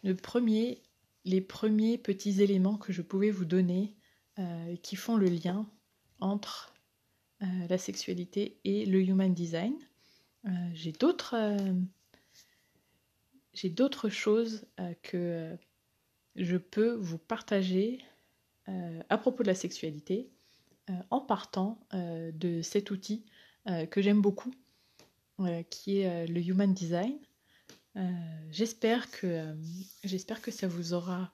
le 0.04 0.14
premier, 0.14 0.84
les 1.24 1.40
premiers 1.40 1.98
petits 1.98 2.42
éléments 2.42 2.78
que 2.78 2.92
je 2.92 3.02
pouvais 3.02 3.32
vous 3.32 3.46
donner 3.46 3.96
qui 4.84 4.98
font 4.98 5.16
le 5.16 5.28
lien 5.28 5.70
entre 6.20 6.74
euh, 7.44 7.46
la 7.70 7.78
sexualité 7.78 8.60
et 8.64 8.88
le 8.88 9.00
human 9.00 9.32
design. 9.32 9.76
Euh, 10.46 10.50
j'ai 10.74 10.92
d'autres 10.92 11.36
euh, 11.36 11.74
j'ai 13.54 13.70
d'autres 13.70 14.10
choses 14.10 14.68
que 15.02 15.56
je 16.36 16.58
peux 16.58 16.94
vous 16.94 17.18
partager 17.18 18.04
à 18.68 19.18
propos 19.18 19.44
de 19.44 19.48
la 19.48 19.56
sexualité 19.56 20.30
en 21.10 21.22
partant 21.22 21.80
de 21.94 22.62
cet 22.62 22.92
outil 22.92 23.26
que 23.90 24.02
j'aime 24.02 24.22
beaucoup, 24.22 24.54
qui 25.70 26.00
est 26.00 26.28
le 26.28 26.42
Human 26.42 26.74
Design. 26.74 27.18
j'espère 28.50 29.10
que 29.12 29.56
j'espère 30.04 30.42
que 30.42 30.52
ça 30.52 30.68
vous 30.68 30.94
aura 30.94 31.34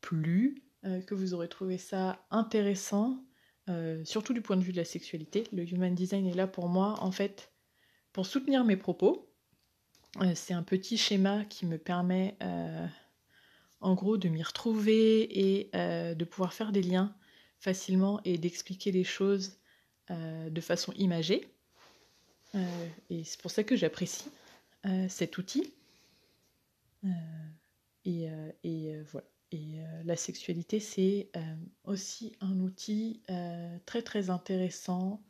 plu, 0.00 0.62
euh, 0.84 1.00
que 1.02 1.14
vous 1.14 1.34
aurez 1.34 1.48
trouvé 1.48 1.76
ça 1.76 2.24
intéressant, 2.30 3.22
euh, 3.68 4.04
surtout 4.04 4.32
du 4.32 4.40
point 4.40 4.56
de 4.56 4.62
vue 4.62 4.72
de 4.72 4.76
la 4.76 4.84
sexualité. 4.84 5.44
Le 5.52 5.68
Human 5.68 5.94
Design 5.94 6.26
est 6.26 6.34
là 6.34 6.46
pour 6.46 6.68
moi, 6.68 6.94
en 7.00 7.10
fait, 7.10 7.52
pour 8.12 8.26
soutenir 8.26 8.64
mes 8.64 8.76
propos. 8.76 9.28
Euh, 10.22 10.32
c'est 10.34 10.54
un 10.54 10.62
petit 10.62 10.96
schéma 10.96 11.44
qui 11.44 11.66
me 11.66 11.78
permet, 11.78 12.38
en 13.80 13.94
gros, 13.94 14.16
de 14.16 14.28
m'y 14.28 14.42
retrouver 14.42 15.22
et 15.38 15.70
de 15.72 16.24
pouvoir 16.24 16.52
faire 16.52 16.72
des 16.72 16.82
liens 16.82 17.14
facilement 17.60 18.20
et 18.24 18.38
d'expliquer 18.38 18.92
les 18.92 19.04
choses 19.04 19.58
de 20.10 20.60
façon 20.60 20.92
imagée. 20.92 21.48
et 23.10 23.24
c'est 23.24 23.40
pour 23.40 23.50
ça 23.50 23.64
que 23.64 23.76
j'apprécie 23.76 24.30
cet 25.08 25.38
outil. 25.38 25.72
et 28.04 28.28
voilà. 29.10 29.26
Et 29.50 29.80
euh, 29.80 30.02
la 30.04 30.16
sexualité, 30.16 30.78
c'est 30.78 31.30
euh, 31.36 31.40
aussi 31.84 32.36
un 32.40 32.60
outil 32.60 33.22
euh, 33.30 33.78
très 33.86 34.02
très 34.02 34.30
intéressant 34.30 35.22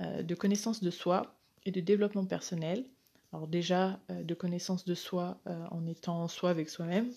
de 0.00 0.34
connaissance 0.36 0.80
de 0.80 0.92
soi 0.92 1.40
et 1.64 1.72
de 1.72 1.80
développement 1.80 2.24
personnel. 2.24 2.84
Alors 3.32 3.48
déjà, 3.48 3.98
de 4.08 4.32
connaissance 4.32 4.84
de 4.84 4.94
soi 4.94 5.40
en 5.72 5.88
étant 5.88 6.28
soi 6.28 6.50
avec 6.50 6.68
soi-même. 6.68 7.10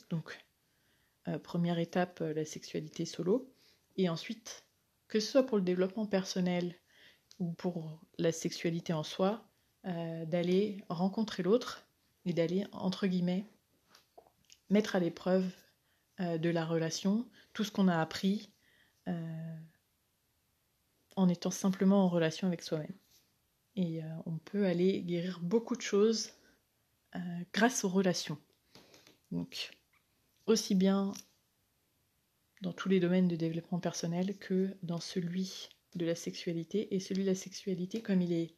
Première 1.43 1.79
étape, 1.79 2.19
la 2.19 2.45
sexualité 2.45 3.05
solo. 3.05 3.51
Et 3.97 4.09
ensuite, 4.09 4.65
que 5.07 5.19
ce 5.19 5.31
soit 5.31 5.45
pour 5.45 5.57
le 5.57 5.63
développement 5.63 6.05
personnel 6.05 6.75
ou 7.39 7.51
pour 7.53 7.99
la 8.17 8.31
sexualité 8.31 8.93
en 8.93 9.03
soi, 9.03 9.43
d'aller 9.83 10.77
rencontrer 10.89 11.43
l'autre 11.43 11.85
et 12.25 12.33
d'aller, 12.33 12.65
entre 12.71 13.07
guillemets, 13.07 13.45
mettre 14.71 14.95
à 14.95 14.99
l'épreuve 14.99 15.51
euh, 16.19 16.37
de 16.37 16.49
la 16.49 16.65
relation, 16.65 17.27
tout 17.53 17.63
ce 17.63 17.71
qu'on 17.71 17.87
a 17.87 17.99
appris 17.99 18.51
euh, 19.07 19.57
en 21.15 21.29
étant 21.29 21.51
simplement 21.51 22.05
en 22.05 22.09
relation 22.09 22.47
avec 22.47 22.61
soi-même. 22.61 22.95
Et 23.75 24.03
euh, 24.03 24.07
on 24.25 24.37
peut 24.37 24.65
aller 24.65 25.01
guérir 25.01 25.39
beaucoup 25.41 25.75
de 25.75 25.81
choses 25.81 26.31
grâce 27.53 27.83
aux 27.83 27.89
relations. 27.89 28.37
Donc, 29.31 29.71
aussi 30.47 30.75
bien 30.75 31.13
dans 32.61 32.73
tous 32.73 32.89
les 32.89 32.99
domaines 32.99 33.27
de 33.27 33.35
développement 33.35 33.79
personnel 33.79 34.37
que 34.37 34.75
dans 34.83 34.99
celui 34.99 35.69
de 35.95 36.05
la 36.05 36.15
sexualité. 36.15 36.93
Et 36.93 36.99
celui 36.99 37.23
de 37.23 37.29
la 37.29 37.35
sexualité, 37.35 38.01
comme 38.01 38.21
il 38.21 38.33
est 38.33 38.55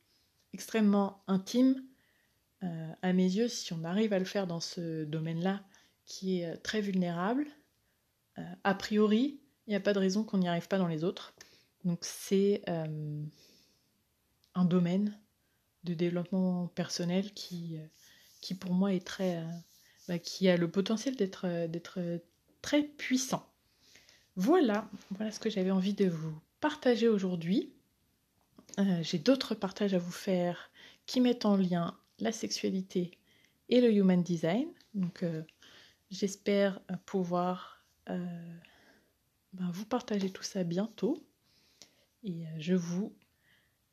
extrêmement 0.53 1.23
intime, 1.27 1.83
à 3.01 3.11
mes 3.11 3.25
yeux, 3.25 3.49
si 3.49 3.73
on 3.73 3.83
arrive 3.83 4.13
à 4.13 4.19
le 4.19 4.25
faire 4.25 4.47
dans 4.47 4.61
ce 4.61 5.03
domaine-là, 5.03 5.65
qui 6.05 6.39
est 6.39 6.57
très 6.57 6.79
vulnérable, 6.79 7.47
euh, 8.37 8.55
a 8.63 8.75
priori, 8.75 9.39
il 9.67 9.71
n'y 9.71 9.75
a 9.75 9.79
pas 9.79 9.93
de 9.93 9.99
raison 9.99 10.23
qu'on 10.23 10.39
n'y 10.39 10.47
arrive 10.47 10.67
pas 10.67 10.77
dans 10.77 10.87
les 10.87 11.03
autres. 11.03 11.33
Donc 11.83 11.99
c'est 12.01 12.61
euh, 12.67 13.23
un 14.55 14.65
domaine 14.65 15.17
de 15.83 15.93
développement 15.93 16.67
personnel 16.67 17.33
qui, 17.33 17.77
euh, 17.77 17.85
qui 18.41 18.55
pour 18.55 18.73
moi 18.73 18.93
est 18.93 19.05
très, 19.05 19.43
bah, 20.07 20.19
qui 20.19 20.49
a 20.49 20.57
le 20.57 20.69
potentiel 20.69 21.15
d'être 21.15 22.21
très 22.61 22.83
puissant. 22.83 23.47
Voilà, 24.35 24.89
voilà 25.11 25.31
ce 25.31 25.39
que 25.39 25.49
j'avais 25.49 25.71
envie 25.71 25.93
de 25.93 26.07
vous 26.07 26.33
partager 26.59 27.07
aujourd'hui. 27.07 27.71
J'ai 29.01 29.19
d'autres 29.19 29.53
partages 29.53 29.93
à 29.93 29.99
vous 29.99 30.11
faire 30.11 30.71
qui 31.05 31.21
mettent 31.21 31.45
en 31.45 31.55
lien 31.55 31.95
la 32.19 32.31
sexualité 32.31 33.11
et 33.69 33.81
le 33.81 33.91
human 33.91 34.23
design. 34.23 34.67
Donc 34.95 35.23
j'espère 36.09 36.79
pouvoir 37.05 37.85
ben, 38.07 39.69
vous 39.71 39.85
partager 39.85 40.31
tout 40.31 40.43
ça 40.43 40.63
bientôt. 40.63 41.23
Et 42.23 42.45
je 42.57 42.73
vous 42.73 43.13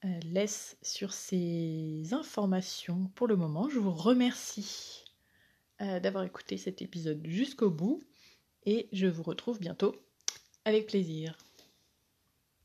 euh, 0.04 0.20
laisse 0.24 0.78
sur 0.82 1.12
ces 1.12 2.02
informations 2.12 3.10
pour 3.14 3.26
le 3.26 3.36
moment. 3.36 3.68
Je 3.68 3.78
vous 3.78 3.92
remercie 3.92 5.04
euh, 5.80 6.00
d'avoir 6.00 6.24
écouté 6.24 6.56
cet 6.56 6.82
épisode 6.82 7.20
jusqu'au 7.26 7.70
bout 7.70 8.02
et 8.66 8.88
je 8.92 9.06
vous 9.06 9.22
retrouve 9.22 9.58
bientôt 9.58 9.94
avec 10.64 10.86
plaisir. 10.86 11.36